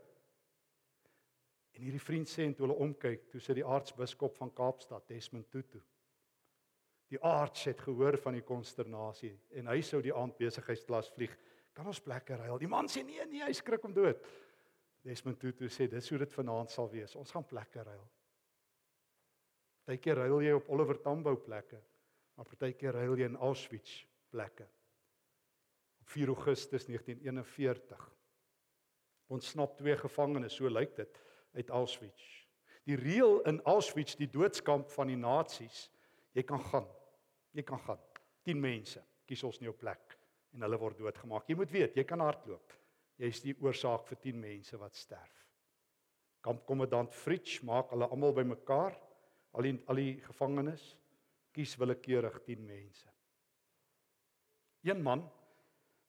En 1.73 1.81
hierdie 1.81 2.03
vriend 2.03 2.27
sê 2.27 2.43
en 2.43 2.53
toe 2.53 2.67
hulle 2.67 2.79
omkyk, 2.83 3.29
toe 3.31 3.39
sit 3.39 3.55
die 3.55 3.65
aartsbiskop 3.65 4.35
van 4.37 4.53
Kaapstad, 4.53 5.07
Desmond 5.07 5.49
Tutu. 5.49 5.79
Die 7.09 7.19
arts 7.19 7.63
het 7.65 7.79
gehoor 7.79 8.17
van 8.17 8.33
die 8.33 8.43
konsternasie 8.45 9.39
en 9.49 9.67
hy 9.67 9.81
sou 9.81 10.01
die 10.01 10.13
aand 10.13 10.37
besigheidsklas 10.37 11.09
vlieg. 11.15 11.37
Kan 11.73 11.87
ons 11.87 12.01
plekke 12.01 12.35
ruil? 12.35 12.57
Die 12.59 12.67
man 12.67 12.87
sê 12.87 13.03
nee 13.03 13.25
nee, 13.25 13.43
hy 13.43 13.53
skrik 13.53 13.83
om 13.83 13.93
dood. 13.93 14.21
Desmond 15.01 15.39
Tutu 15.39 15.69
sê 15.69 15.87
dis 15.87 16.09
hoe 16.09 16.19
dit 16.19 16.33
vanaand 16.33 16.69
sal 16.69 16.89
wees. 16.91 17.15
Ons 17.15 17.31
gaan 17.31 17.47
plekke 17.47 17.83
ruil. 17.83 18.07
Partykeer 19.89 20.19
ruil 20.21 20.43
jy 20.45 20.51
op 20.53 20.67
Oliver 20.69 20.99
Tambo 21.01 21.31
plekke, 21.41 21.79
maar 22.39 22.47
partykeer 22.47 22.95
ruil 22.95 23.19
jy 23.19 23.27
in 23.27 23.35
Auschwitz 23.43 24.05
plekke. 24.31 24.63
Op 25.99 26.07
4 26.07 26.31
Augustus 26.31 26.85
1941 26.87 28.05
ontsnap 29.27 29.75
twee 29.77 29.97
gevangenes, 29.99 30.55
so 30.55 30.71
lyk 30.71 30.95
dit, 30.95 31.19
uit 31.59 31.73
Auschwitz. 31.75 32.23
Die 32.87 32.95
reël 32.97 33.43
in 33.51 33.59
Auschwitz, 33.67 34.15
die 34.17 34.29
doodskamp 34.31 34.87
van 34.95 35.11
die 35.11 35.19
nasies, 35.19 35.89
jy 36.33 36.45
kan 36.47 36.63
gaan 36.71 36.87
Jy 37.57 37.65
kan 37.65 37.81
gaan. 37.81 38.01
10 38.45 38.61
mense 38.61 39.01
kies 39.29 39.43
ons 39.45 39.59
nie 39.61 39.69
op 39.69 39.79
plek 39.81 40.15
en 40.55 40.63
hulle 40.65 40.79
word 40.81 40.97
doodgemaak. 41.01 41.49
Jy 41.49 41.57
moet 41.59 41.73
weet, 41.73 41.97
jy 41.97 42.05
kan 42.07 42.21
hardloop. 42.23 42.73
Jy 43.19 43.29
is 43.33 43.41
die 43.43 43.55
oorsaak 43.61 44.07
vir 44.09 44.19
10 44.23 44.39
mense 44.41 44.79
wat 44.79 44.97
sterf. 44.97 45.35
Kampkommandant 46.45 47.13
Fritsch 47.13 47.59
maak 47.67 47.91
hulle 47.93 48.07
almal 48.07 48.33
bymekaar, 48.37 48.95
al 49.57 49.65
die 49.65 49.75
al 49.91 49.99
die 49.99 50.13
gevangenes 50.23 50.93
kies 51.51 51.75
willekeurig 51.77 52.41
10 52.45 52.65
mense. 52.65 53.09
Een 54.85 55.01
man, 55.03 55.25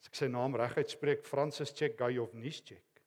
as 0.01 0.09
ek 0.09 0.17
sy 0.17 0.29
naam 0.31 0.57
reg 0.57 0.77
uitspreek, 0.77 1.27
Francis 1.27 1.73
Chegayovnischek, 1.77 3.03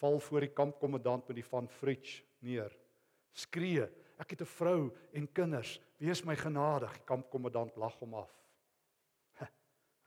val 0.00 0.20
voor 0.20 0.46
die 0.46 0.54
kampkommandant 0.54 1.28
met 1.28 1.36
die 1.36 1.44
van 1.44 1.68
Fritsch 1.68 2.22
neer. 2.40 2.72
Skree, 3.32 3.88
ek 4.20 4.30
het 4.30 4.42
'n 4.42 4.54
vrou 4.56 4.90
en 5.12 5.32
kinders, 5.32 5.80
Wees 6.00 6.22
my 6.24 6.32
genadig, 6.36 6.94
die 6.96 7.04
kampkommandant 7.04 7.76
lag 7.76 7.98
hom 8.00 8.14
af. 8.22 8.32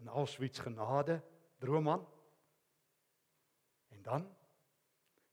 En 0.02 0.10
Auschwitz 0.10 0.60
genade, 0.60 1.22
droomman. 1.62 2.02
En 3.94 4.02
dan 4.02 4.26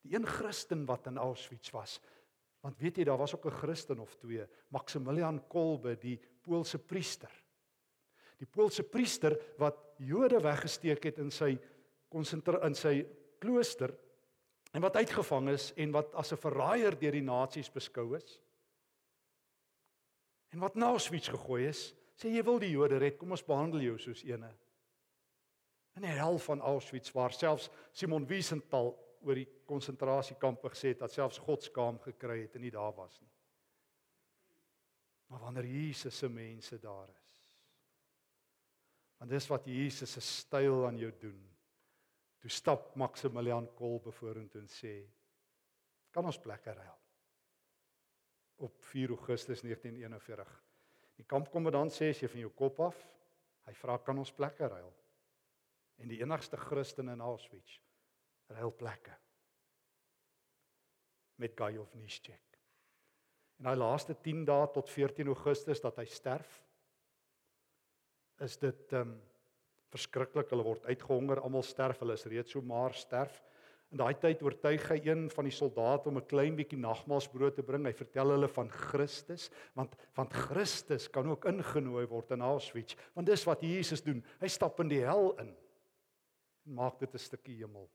die 0.04 0.14
een 0.14 0.26
Christen 0.26 0.84
wat 0.84 1.06
in 1.06 1.18
Auschwitz 1.18 1.72
was. 1.74 1.96
Want 2.60 2.78
weet 2.78 3.00
jy, 3.00 3.04
daar 3.04 3.18
was 3.18 3.34
ook 3.34 3.46
'n 3.46 3.60
Christen 3.60 3.98
of 3.98 4.16
twee, 4.16 4.46
Maximilian 4.68 5.46
Kolbe, 5.48 5.96
die 5.98 6.20
Poolse 6.42 6.78
priester. 6.78 7.30
Die 8.38 8.46
Poolse 8.46 8.82
priester 8.82 9.36
wat 9.58 9.76
Jode 9.96 10.40
weggesteek 10.40 11.04
het 11.04 11.18
in 11.18 11.30
sy 11.30 11.58
in 12.62 12.74
sy 12.74 13.06
klooster 13.38 13.92
en 14.72 14.82
wat 14.82 14.96
uitgevang 14.96 15.48
is 15.48 15.72
en 15.76 15.92
wat 15.92 16.14
as 16.14 16.32
'n 16.32 16.36
verraaier 16.36 16.98
deur 16.98 17.12
die 17.12 17.22
nasies 17.22 17.70
beskou 17.70 18.16
is. 18.16 18.40
En 20.50 20.58
wat 20.58 20.74
na 20.74 20.86
Auschwitz 20.86 21.28
gegooi 21.28 21.68
is, 21.68 21.94
sê 22.16 22.28
jy 22.28 22.42
wil 22.42 22.58
die 22.58 22.70
Jode 22.70 22.98
red, 22.98 23.18
kom 23.18 23.30
ons 23.30 23.44
behandel 23.46 23.80
jou 23.80 23.98
soos 23.98 24.24
eene. 24.24 24.50
In 25.96 26.02
die 26.02 26.08
hel 26.08 26.38
van 26.38 26.60
Auschwitz 26.60 27.12
waar 27.12 27.32
selfs 27.32 27.70
Simon 27.92 28.26
Wiesenthal 28.26 28.96
oor 29.20 29.36
die 29.36 29.48
konsentrasiekampe 29.68 30.70
gesê 30.72 30.94
het 30.94 31.02
dat 31.02 31.12
selfs 31.12 31.40
God 31.44 31.64
skaam 31.64 31.98
gekry 32.04 32.42
het 32.44 32.56
en 32.56 32.64
nie 32.64 32.72
daar 32.72 32.94
was 32.96 33.18
nie. 33.20 33.32
Maar 35.30 35.44
wanneer 35.44 35.68
Jesus 35.68 36.16
se 36.18 36.28
mense 36.28 36.78
daar 36.82 37.08
is. 37.08 37.34
Want 39.20 39.30
dis 39.30 39.48
wat 39.52 39.66
Jesus 39.68 40.12
se 40.16 40.20
styl 40.24 40.86
aan 40.86 40.98
jou 40.98 41.12
doen. 41.20 41.40
Toe 42.40 42.50
stap 42.50 42.94
Maximilian 42.96 43.68
Kolbe 43.76 44.12
vorentoe 44.16 44.62
en 44.62 44.68
sê: 44.68 44.94
"Kan 46.10 46.24
ons 46.24 46.38
plekke 46.40 46.72
ruil?" 46.72 46.98
Op 48.56 48.80
4 48.82 49.08
Augustus 49.08 49.60
1941. 49.60 50.64
Die 51.16 51.24
kampkommandant 51.24 51.92
sê 51.92 52.10
as 52.10 52.22
jy 52.22 52.28
van 52.28 52.40
jou 52.40 52.50
kop 52.50 52.80
af, 52.80 53.06
hy 53.68 53.74
vra 53.74 53.98
kan 53.98 54.18
ons 54.18 54.32
plekke 54.32 54.68
ruil? 54.68 54.92
En 55.98 56.08
die 56.08 56.20
enigste 56.22 56.56
Christen 56.56 57.08
in 57.08 57.20
Auschwitz 57.20 57.78
ruil 58.50 58.72
plekke 58.72 59.16
met 61.40 61.56
Gajov 61.56 61.94
Nischek. 61.96 62.58
En 63.60 63.68
daai 63.68 63.76
laaste 63.76 64.14
10 64.14 64.44
dae 64.48 64.66
tot 64.74 64.88
14 64.88 65.28
Augustus 65.32 65.80
dat 65.80 65.96
hy 66.00 66.06
sterf 66.08 66.60
is 68.40 68.56
dit 68.60 68.96
um 68.96 69.18
verskriklik. 69.90 70.48
Hulle 70.52 70.64
word 70.64 70.86
uitgehonger, 70.88 71.42
almal 71.44 71.64
sterf, 71.66 72.00
hulle 72.00 72.16
is 72.16 72.28
reeds 72.30 72.54
so 72.54 72.62
maar 72.64 72.94
sterf. 72.96 73.40
In 73.90 73.98
daai 73.98 74.14
tyd 74.22 74.42
oortuig 74.46 74.84
hy 74.86 75.00
een 75.08 75.24
van 75.34 75.48
die 75.48 75.54
soldate 75.54 76.08
om 76.08 76.18
'n 76.20 76.26
klein 76.30 76.56
bietjie 76.56 76.78
nagmaalsbrood 76.78 77.56
te 77.56 77.62
bring. 77.66 77.84
Hy 77.86 77.92
vertel 77.92 78.30
hulle 78.30 78.48
van 78.48 78.70
Christus, 78.70 79.50
want 79.74 79.96
want 80.14 80.32
Christus 80.32 81.08
kan 81.10 81.28
ook 81.28 81.44
ingenooi 81.44 82.06
word 82.06 82.30
in 82.30 82.40
Auschwitz, 82.40 82.96
want 83.14 83.26
dis 83.26 83.44
wat 83.44 83.60
Jesus 83.60 84.02
doen. 84.02 84.24
Hy 84.40 84.48
stap 84.48 84.80
in 84.80 84.88
die 84.88 85.02
hel 85.02 85.34
in 85.38 85.48
en 85.48 86.74
maak 86.74 87.00
dit 87.00 87.12
'n 87.14 87.18
stukkie 87.18 87.56
hemel. 87.56 87.90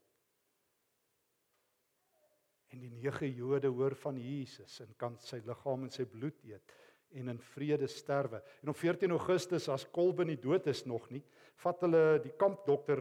En 2.76 2.82
die 2.82 2.92
nege 2.92 3.30
Jode 3.32 3.70
hoor 3.72 3.94
van 3.96 4.18
Jesus 4.20 4.82
en 4.84 4.90
kan 5.00 5.14
sy 5.24 5.38
liggaam 5.46 5.86
en 5.86 5.92
sy 5.92 6.04
bloed 6.04 6.42
eet 6.44 6.74
en 7.16 7.30
in 7.32 7.38
vrede 7.54 7.86
sterwe. 7.88 8.42
En 8.60 8.68
op 8.68 8.76
14 8.76 9.14
Augustus 9.14 9.68
as 9.72 9.86
Kolbe 9.88 10.26
nie 10.28 10.36
dood 10.36 10.66
is 10.68 10.82
nog 10.84 11.06
nie, 11.14 11.22
vat 11.62 11.80
hulle 11.86 12.18
die 12.20 12.34
kampdokter 12.36 13.00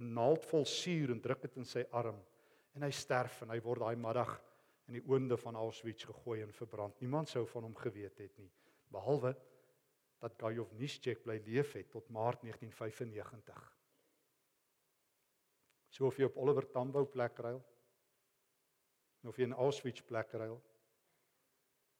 'n 0.00 0.10
naald 0.16 0.44
vol 0.50 0.64
suur 0.66 1.12
en 1.14 1.20
druk 1.20 1.42
dit 1.46 1.56
in 1.56 1.64
sy 1.64 1.84
arm 1.92 2.18
en 2.74 2.82
hy 2.82 2.90
sterf 2.90 3.42
en 3.42 3.50
hy 3.50 3.60
word 3.60 3.84
daai 3.84 3.96
middag 3.96 4.34
in 4.88 4.98
die 4.98 5.04
oonde 5.06 5.36
van 5.36 5.54
Auschwitz 5.54 6.08
gegooi 6.08 6.42
en 6.42 6.52
verbrand. 6.52 7.00
Niemand 7.00 7.28
sou 7.28 7.46
van 7.46 7.62
hom 7.68 7.74
geweet 7.76 8.18
het 8.18 8.38
nie 8.38 8.50
behalwe 8.90 9.36
dat 10.18 10.34
Gajov 10.40 10.72
Nischek 10.72 11.22
bly 11.22 11.38
leef 11.46 11.72
het 11.78 11.90
tot 11.90 12.08
Maart 12.08 12.42
1995. 12.42 13.74
So 15.90 16.06
of 16.06 16.18
jy 16.18 16.24
op 16.24 16.36
Oliver 16.36 16.66
Tambo 16.72 17.04
plek 17.04 17.38
ruil 17.38 17.62
of 19.24 19.36
jy 19.36 19.44
in 19.44 19.52
Auschwitz 19.52 20.00
plek 20.00 20.32
ruil 20.32 20.60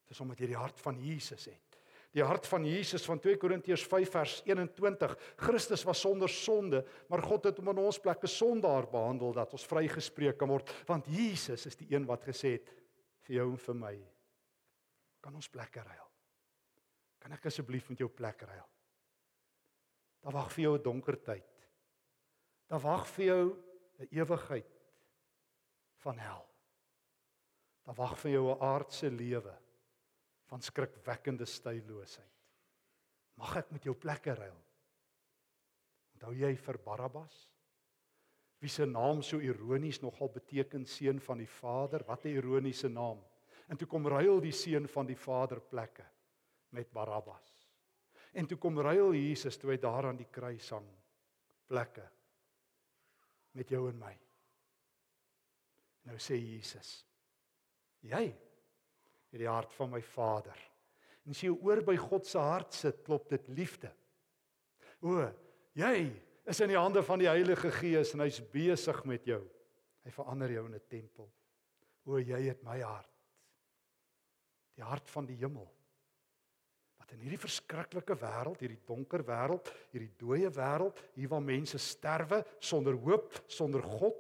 Dis 0.09 0.21
omdat 0.25 0.41
jy 0.41 0.53
die 0.55 0.59
hart 0.59 0.79
van 0.81 0.99
Jesus 1.03 1.51
het. 1.51 1.79
Die 2.17 2.25
hart 2.25 2.47
van 2.49 2.65
Jesus 2.65 3.05
van 3.05 3.21
2 3.21 3.37
Korintiërs 3.41 3.85
5 3.85 4.13
vers 4.15 4.37
21. 4.49 5.13
Christus 5.37 5.85
was 5.85 6.01
sonder 6.01 6.31
sonde, 6.33 6.81
maar 7.13 7.23
God 7.23 7.51
het 7.51 7.61
hom 7.61 7.69
in 7.75 7.83
ons 7.85 8.01
plek 8.01 8.25
'n 8.25 8.33
sondaar 8.33 8.89
behandel 8.89 9.33
dat 9.37 9.53
ons 9.53 9.67
vrygespreek 9.67 10.39
kan 10.39 10.49
word, 10.49 10.73
want 10.87 11.07
Jesus 11.07 11.67
is 11.67 11.77
die 11.77 11.93
een 11.93 12.07
wat 12.07 12.25
gesê 12.25 12.57
het 12.57 12.71
vir 13.27 13.37
jou 13.37 13.51
en 13.51 13.59
vir 13.59 13.75
my 13.75 13.97
kan 15.21 15.35
ons 15.35 15.49
plekke 15.49 15.83
ruil. 15.83 16.11
Kan 17.19 17.33
ek 17.33 17.47
asseblief 17.47 17.91
met 17.91 17.99
jou 17.99 18.09
plek 18.09 18.43
ruil? 18.43 18.69
Daar 20.23 20.33
wag 20.33 20.53
vir 20.53 20.63
jou 20.63 20.79
'n 20.79 20.83
donker 20.83 21.23
tyd. 21.23 21.69
Daar 22.69 22.81
wag 22.81 23.07
vir 23.07 23.25
jou 23.25 23.57
'n 23.99 24.09
ewigheid 24.11 24.81
van 25.97 26.19
hel. 26.19 26.48
Daar 27.89 27.97
wag 27.97 28.19
vir 28.21 28.35
jou 28.35 28.51
'n 28.53 28.61
aardse 28.61 29.09
lewe 29.11 29.55
van 30.45 30.61
skrikwekkende 30.61 31.47
styloosheid. 31.47 32.35
Mag 33.35 33.57
ek 33.57 33.71
met 33.71 33.85
jou 33.85 33.95
plekke 33.95 34.35
ruil? 34.35 34.59
Onthou 36.13 36.35
jy 36.35 36.57
vir 36.57 36.79
Barabbas? 36.85 37.49
Wie 38.61 38.69
se 38.69 38.85
naam 38.87 39.23
so 39.23 39.39
ironies 39.41 40.03
nogal 40.03 40.29
beteken 40.29 40.85
seun 40.87 41.21
van 41.21 41.39
die 41.39 41.49
Vader? 41.49 42.05
Wat 42.05 42.25
'n 42.25 42.37
ironiese 42.37 42.89
naam. 42.89 43.25
En 43.69 43.77
toe 43.77 43.89
kom 43.89 44.07
ruil 44.07 44.41
die 44.41 44.53
seun 44.53 44.89
van 44.89 45.07
die 45.07 45.17
Vader 45.17 45.61
plekke 45.61 46.05
met 46.69 46.93
Barabbas. 46.93 47.69
En 48.33 48.47
toe 48.47 48.59
kom 48.59 48.79
ruil 48.79 49.15
Jesus 49.15 49.57
toe 49.57 49.71
hy 49.71 49.77
daar 49.77 50.07
aan 50.07 50.17
die 50.17 50.31
kruis 50.31 50.71
hang 50.71 50.89
plekke 51.67 52.11
met 53.53 53.69
jou 53.69 53.89
en 53.89 53.99
my. 53.99 54.19
Nou 56.03 56.17
sê 56.17 56.37
Jesus: 56.37 57.08
"Jy 58.01 58.27
met 59.33 59.41
die 59.43 59.49
hart 59.49 59.73
van 59.77 59.91
my 59.93 60.01
Vader. 60.03 60.59
En 61.27 61.35
as 61.35 61.43
jy 61.45 61.53
oor 61.53 61.83
by 61.85 61.97
God 62.01 62.27
se 62.27 62.41
hart 62.41 62.77
sit, 62.77 63.03
klop 63.05 63.29
dit 63.29 63.49
liefde. 63.53 63.91
O, 65.05 65.21
jy 65.77 66.09
is 66.49 66.61
in 66.65 66.73
die 66.73 66.79
hande 66.81 67.03
van 67.05 67.21
die 67.21 67.29
Heilige 67.29 67.71
Gees 67.77 68.15
en 68.17 68.25
hy's 68.25 68.41
besig 68.53 69.03
met 69.09 69.29
jou. 69.29 69.43
Hy 70.07 70.15
verander 70.15 70.55
jou 70.55 70.65
in 70.67 70.75
'n 70.75 70.89
tempel. 70.89 71.29
O, 72.07 72.17
jy 72.17 72.41
het 72.49 72.63
my 72.65 72.81
hart. 72.81 73.13
Die 74.75 74.85
hart 74.85 75.11
van 75.11 75.27
die 75.27 75.37
hemel. 75.37 75.69
Wat 76.99 77.13
in 77.13 77.21
hierdie 77.21 77.45
verskriklike 77.45 78.17
wêreld, 78.17 78.61
hierdie 78.61 78.81
donker 78.87 79.23
wêreld, 79.23 79.69
hierdie 79.93 80.15
dooie 80.17 80.49
wêreld, 80.49 80.97
hier 81.15 81.29
waar 81.29 81.43
mense 81.43 81.79
sterwe 81.79 82.45
sonder 82.59 82.95
hoop, 82.95 83.45
sonder 83.47 83.83
God, 83.83 84.17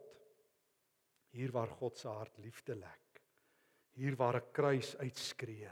hier 1.30 1.52
waar 1.52 1.68
God 1.68 1.96
se 1.96 2.08
hart 2.08 2.36
liefde 2.38 2.74
lek 2.74 3.07
hier 3.98 4.16
waar 4.16 4.36
'n 4.38 4.52
kruis 4.52 4.96
uitskree. 4.96 5.70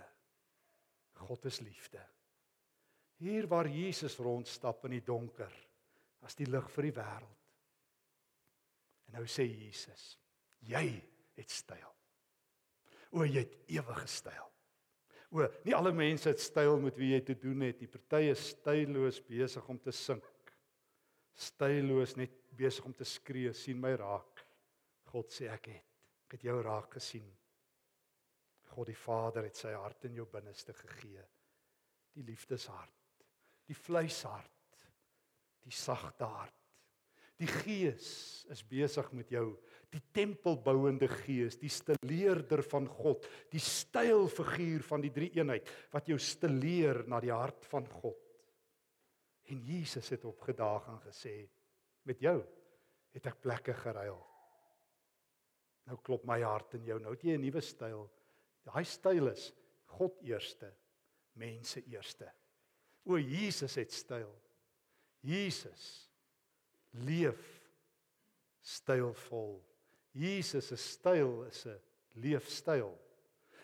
God 1.14 1.44
is 1.44 1.60
liefde. 1.60 2.02
Hier 3.16 3.46
waar 3.48 3.68
Jesus 3.68 4.18
rondstap 4.18 4.84
in 4.84 4.90
die 4.90 5.04
donker 5.04 5.52
as 6.26 6.34
die 6.34 6.46
lig 6.46 6.66
vir 6.70 6.82
die 6.82 6.96
wêreld. 6.96 7.44
En 9.06 9.12
nou 9.20 9.24
sê 9.24 9.46
Jesus, 9.46 10.18
jy 10.66 11.02
het 11.36 11.50
styl. 11.50 11.92
O, 13.12 13.24
jy 13.24 13.44
het 13.46 13.56
ewige 13.68 14.06
styl. 14.06 14.50
O, 15.30 15.46
nie 15.64 15.74
alle 15.74 15.92
mense 15.92 16.28
het 16.28 16.40
styl 16.40 16.80
met 16.82 16.96
wie 16.98 17.12
jy 17.14 17.20
te 17.20 17.38
doen 17.38 17.60
het. 17.60 17.78
Die 17.78 17.88
party 17.88 18.26
is 18.32 18.50
styloos 18.50 19.20
besig 19.20 19.68
om 19.68 19.78
te 19.78 19.92
sink. 19.92 20.52
Styloos 21.34 22.16
net 22.16 22.32
besig 22.56 22.84
om 22.84 22.92
te 22.92 23.04
skree, 23.04 23.52
sien 23.52 23.80
my 23.80 23.94
raak. 23.94 24.44
God 25.12 25.30
sê 25.32 25.48
ek 25.52 25.66
het 25.66 25.82
ek 26.26 26.40
het 26.40 26.42
jou 26.48 26.56
raak 26.62 26.90
gesien. 26.98 27.26
God 28.76 28.90
die 28.90 28.98
Vader 28.98 29.48
het 29.48 29.56
sy 29.56 29.72
hart 29.72 30.04
in 30.04 30.18
jou 30.18 30.26
binneste 30.28 30.74
gegee. 30.76 31.24
Die 32.16 32.24
liefdeshart, 32.24 33.24
die 33.68 33.76
vleishart, 33.76 34.52
die 35.64 35.74
sagte 35.74 36.28
hart. 36.28 36.52
Die 37.36 37.48
Gees 37.50 38.46
is 38.52 38.62
besig 38.64 39.10
met 39.12 39.32
jou, 39.32 39.50
die 39.92 40.00
tempelbouende 40.16 41.08
Gees, 41.10 41.58
die 41.60 41.72
stileerder 41.72 42.62
van 42.64 42.86
God, 42.88 43.26
die 43.52 43.60
stylfiguur 43.60 44.84
van 44.86 45.04
die 45.04 45.12
drie 45.12 45.28
eenheid 45.36 45.68
wat 45.92 46.08
jou 46.08 46.16
stileer 46.20 47.02
na 47.08 47.20
die 47.20 47.34
hart 47.34 47.68
van 47.68 47.84
God. 47.98 48.22
En 49.52 49.60
Jesus 49.68 50.08
het 50.14 50.24
opgedaag 50.26 50.88
en 50.94 51.02
gesê: 51.04 51.34
"Met 52.08 52.24
jou 52.24 52.40
het 53.12 53.26
ek 53.26 53.40
plekke 53.40 53.74
geruil." 53.74 54.18
Nou 55.86 55.98
klop 56.02 56.24
my 56.26 56.40
hart 56.42 56.74
in 56.74 56.84
jou. 56.88 56.98
Nou 56.98 57.12
het 57.12 57.22
jy 57.22 57.36
'n 57.36 57.44
nuwe 57.44 57.60
styl. 57.60 58.10
Daai 58.66 58.84
styl 58.84 59.30
is 59.30 59.52
God 59.96 60.18
eerste, 60.26 60.72
mense 61.34 61.82
eerste. 61.86 62.30
O 63.06 63.18
Jesus 63.18 63.74
het 63.78 63.92
styl. 63.92 64.32
Jesus 65.22 66.10
leef 67.06 67.62
stylvol. 68.62 69.60
Jesus 70.12 70.68
se 70.68 70.76
styl 70.76 71.44
is 71.46 71.66
'n 71.66 71.78
leefstyl. 72.14 72.98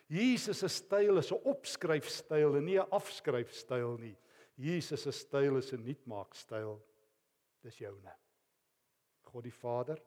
Jesus 0.08 0.58
se 0.58 0.68
styl 0.68 1.18
is 1.18 1.32
'n 1.32 1.42
opskryfstyl 1.44 2.56
en 2.56 2.64
nie 2.64 2.78
'n 2.78 2.92
afskryfstyl 2.92 3.98
nie. 3.98 4.16
Jesus 4.56 5.02
se 5.02 5.12
styl 5.12 5.56
is 5.56 5.72
'n 5.72 5.84
nuutmaakstyl. 5.84 6.80
Dis 7.62 7.78
joune. 7.78 8.12
God 9.22 9.44
die 9.44 9.52
Vader 9.62 9.98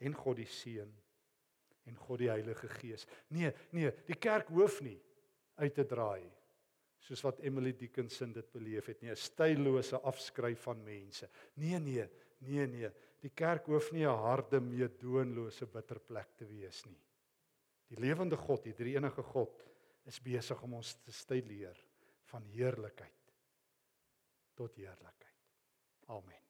en 0.00 0.14
God 0.14 0.36
die 0.36 0.46
Seun 0.46 1.05
en 1.86 1.96
God 1.96 2.18
die 2.18 2.30
Heilige 2.30 2.68
Gees. 2.68 3.06
Nee, 3.28 3.52
nee, 3.70 3.92
die 4.06 4.18
kerk 4.18 4.48
hoef 4.48 4.80
nie 4.84 4.98
uit 5.56 5.74
te 5.74 5.86
draai 5.86 6.26
soos 7.06 7.22
wat 7.22 7.40
Emily 7.46 7.70
Dickinson 7.78 8.32
dit 8.34 8.46
beleef 8.50 8.88
het 8.90 9.02
nie, 9.02 9.10
'n 9.10 9.16
stylose 9.16 10.00
afskryf 10.00 10.62
van 10.66 10.82
mense. 10.82 11.28
Nee, 11.54 11.78
nee, 11.78 12.08
nee, 12.38 12.66
nee. 12.66 12.90
Die 13.20 13.30
kerk 13.30 13.66
hoef 13.66 13.92
nie 13.92 14.04
'n 14.04 14.22
harde, 14.26 14.60
meedoenlose 14.60 15.66
bitter 15.66 16.00
plek 16.00 16.34
te 16.36 16.44
wees 16.46 16.84
nie. 16.84 17.00
Die 17.86 18.00
lewende 18.00 18.36
God, 18.36 18.64
die 18.64 18.74
drie 18.74 18.96
enige 18.96 19.22
God, 19.22 19.64
is 20.04 20.20
besig 20.20 20.62
om 20.62 20.74
ons 20.74 20.94
te 20.94 21.12
styleer. 21.12 21.76
van 22.26 22.42
heerlikheid 22.50 23.32
tot 24.54 24.74
heerlikheid. 24.74 25.36
Amen. 26.06 26.42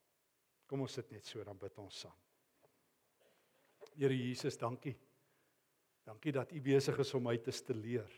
Kom 0.66 0.80
ons 0.80 0.92
sit 0.92 1.10
net 1.10 1.26
so 1.26 1.44
dan 1.44 1.58
bid 1.58 1.78
ons 1.78 2.00
saam. 2.00 2.16
Here 3.96 4.16
Jesus, 4.16 4.56
dankie. 4.56 4.96
Dankie 6.06 6.32
dat 6.32 6.52
U 6.54 6.60
besig 6.62 6.98
is 7.02 7.14
om 7.18 7.24
my 7.26 7.34
te 7.42 7.50
stileer. 7.50 8.10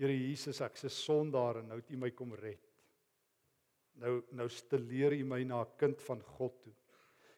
Here 0.00 0.14
Jesus, 0.16 0.60
ek 0.60 0.74
is 0.74 0.84
'n 0.84 0.96
sondaar 0.96 1.60
en 1.60 1.68
nou 1.68 1.78
het 1.78 1.90
U 1.90 1.96
my 1.96 2.10
kom 2.10 2.34
red. 2.34 2.66
Nou 3.94 4.22
nou 4.32 4.48
stileer 4.48 5.12
U 5.12 5.24
my 5.24 5.42
na 5.44 5.62
'n 5.62 5.76
kind 5.76 6.00
van 6.02 6.22
God 6.22 6.62
toe. 6.62 6.74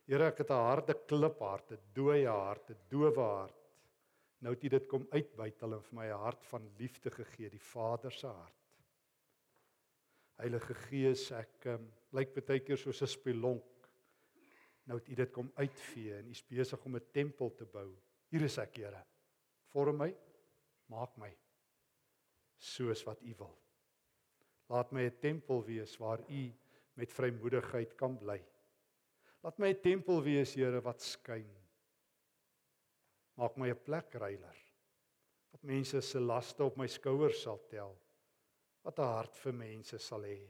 Here, 0.07 0.27
ek 0.27 0.39
het 0.39 0.51
'n 0.51 0.65
harde 0.69 0.95
kliphart, 0.95 1.73
'n 1.73 1.79
dooie 1.95 2.29
hart, 2.29 2.71
'n 2.71 2.79
dowe 2.89 3.21
hart. 3.21 3.61
Nou 4.41 4.55
het 4.55 4.65
U 4.65 4.69
dit 4.69 4.87
kom 4.89 5.07
uitbuitel 5.11 5.75
en 5.75 5.83
vir 5.83 5.95
my 5.95 6.07
'n 6.07 6.19
hart 6.19 6.45
van 6.45 6.71
liefde 6.79 7.11
gegee, 7.11 7.51
die 7.51 7.59
Vader 7.59 8.13
se 8.13 8.27
hart. 8.27 8.63
Heilige 10.37 10.75
Gees, 10.75 11.31
ek 11.31 11.67
um, 11.67 11.93
lyk 12.13 12.35
baie 12.47 12.61
keer 12.61 12.77
soos 12.77 13.03
'n 13.03 13.07
spelonk. 13.07 13.91
Nou 14.87 14.99
het 14.99 15.09
U 15.09 15.15
dit 15.15 15.33
kom 15.33 15.53
uitvee 15.55 16.15
en 16.15 16.27
U 16.27 16.31
is 16.31 16.43
besig 16.43 16.85
om 16.85 16.97
'n 16.97 17.11
tempel 17.13 17.55
te 17.55 17.65
bou. 17.65 17.97
Hier 18.33 18.47
is 18.49 18.57
ek, 18.57 18.79
Here. 18.81 19.03
Vorm 19.69 19.99
my, 20.01 20.09
maak 20.89 21.19
my 21.21 21.29
soos 22.57 23.03
wat 23.05 23.21
U 23.29 23.35
wil. 23.43 23.53
Laat 24.73 24.93
my 24.97 25.05
'n 25.05 25.19
tempel 25.21 25.61
wees 25.67 25.99
waar 26.01 26.23
U 26.25 26.43
met 26.97 27.13
vrymoedigheid 27.13 27.93
kan 27.97 28.17
bly. 28.17 28.39
Laat 29.45 29.59
my 29.59 29.69
'n 29.69 29.83
tempel 29.83 30.23
wees, 30.23 30.55
Here, 30.55 30.81
wat 30.81 31.01
skyn. 31.01 31.51
Maak 33.37 33.57
my 33.57 33.69
'n 33.69 33.85
plekreiler. 33.85 34.57
Wat 35.53 35.63
mense 35.63 36.01
se 36.01 36.19
laste 36.19 36.65
op 36.65 36.77
my 36.77 36.87
skouers 36.87 37.43
sal 37.43 37.61
tel. 37.69 37.99
Wat 38.83 38.99
'n 38.99 39.13
hart 39.13 39.37
vir 39.37 39.53
mense 39.53 39.99
sal 39.99 40.23
hê. 40.23 40.49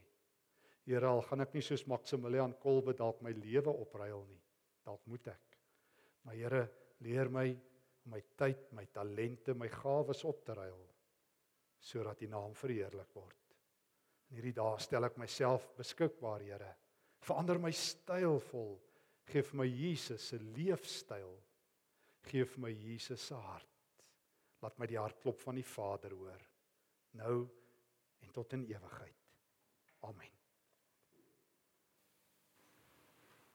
Here, 0.87 1.07
al 1.07 1.23
gaan 1.23 1.41
ek 1.41 1.55
nie 1.55 1.63
soos 1.63 1.87
Maximilian 1.87 2.55
Kolbe 2.61 2.93
dalk 2.93 3.21
my 3.23 3.33
lewe 3.33 3.71
opruil 3.71 4.25
nie. 4.29 4.43
Dalk 4.85 5.05
moet 5.07 5.27
ek. 5.27 5.59
Maar 6.23 6.35
Here, 6.35 6.71
leer 7.01 7.29
my 7.29 7.72
my 8.11 8.21
tyd, 8.37 8.73
my 8.75 8.87
talente, 8.93 9.55
my 9.55 9.69
gawes 9.71 10.25
op 10.25 10.45
te 10.45 10.57
ruil 10.59 10.89
sodat 11.83 12.21
U 12.23 12.29
naam 12.31 12.53
verheerlik 12.55 13.11
word. 13.19 13.57
In 14.31 14.39
hierdie 14.39 14.55
dae 14.55 14.79
stel 14.79 15.09
ek 15.09 15.17
myself 15.19 15.65
beskikbaar, 15.77 16.45
Here 16.47 16.71
Verander 17.23 17.59
my 17.59 17.71
stylvol. 17.71 18.77
Geef 19.31 19.53
my 19.55 19.67
Jesus 19.67 20.29
se 20.33 20.39
leefstyl. 20.39 21.37
Geef 22.27 22.57
my 22.59 22.71
Jesus 22.71 23.29
se 23.29 23.39
hart. 23.39 23.69
Laat 24.63 24.79
my 24.79 24.87
die 24.91 24.99
hartklop 24.99 25.41
van 25.43 25.59
die 25.59 25.67
Vader 25.67 26.15
hoor. 26.19 26.47
Nou 27.19 27.41
en 28.23 28.35
tot 28.35 28.55
in 28.59 28.67
ewigheid. 28.71 29.19
Amen. 30.07 30.42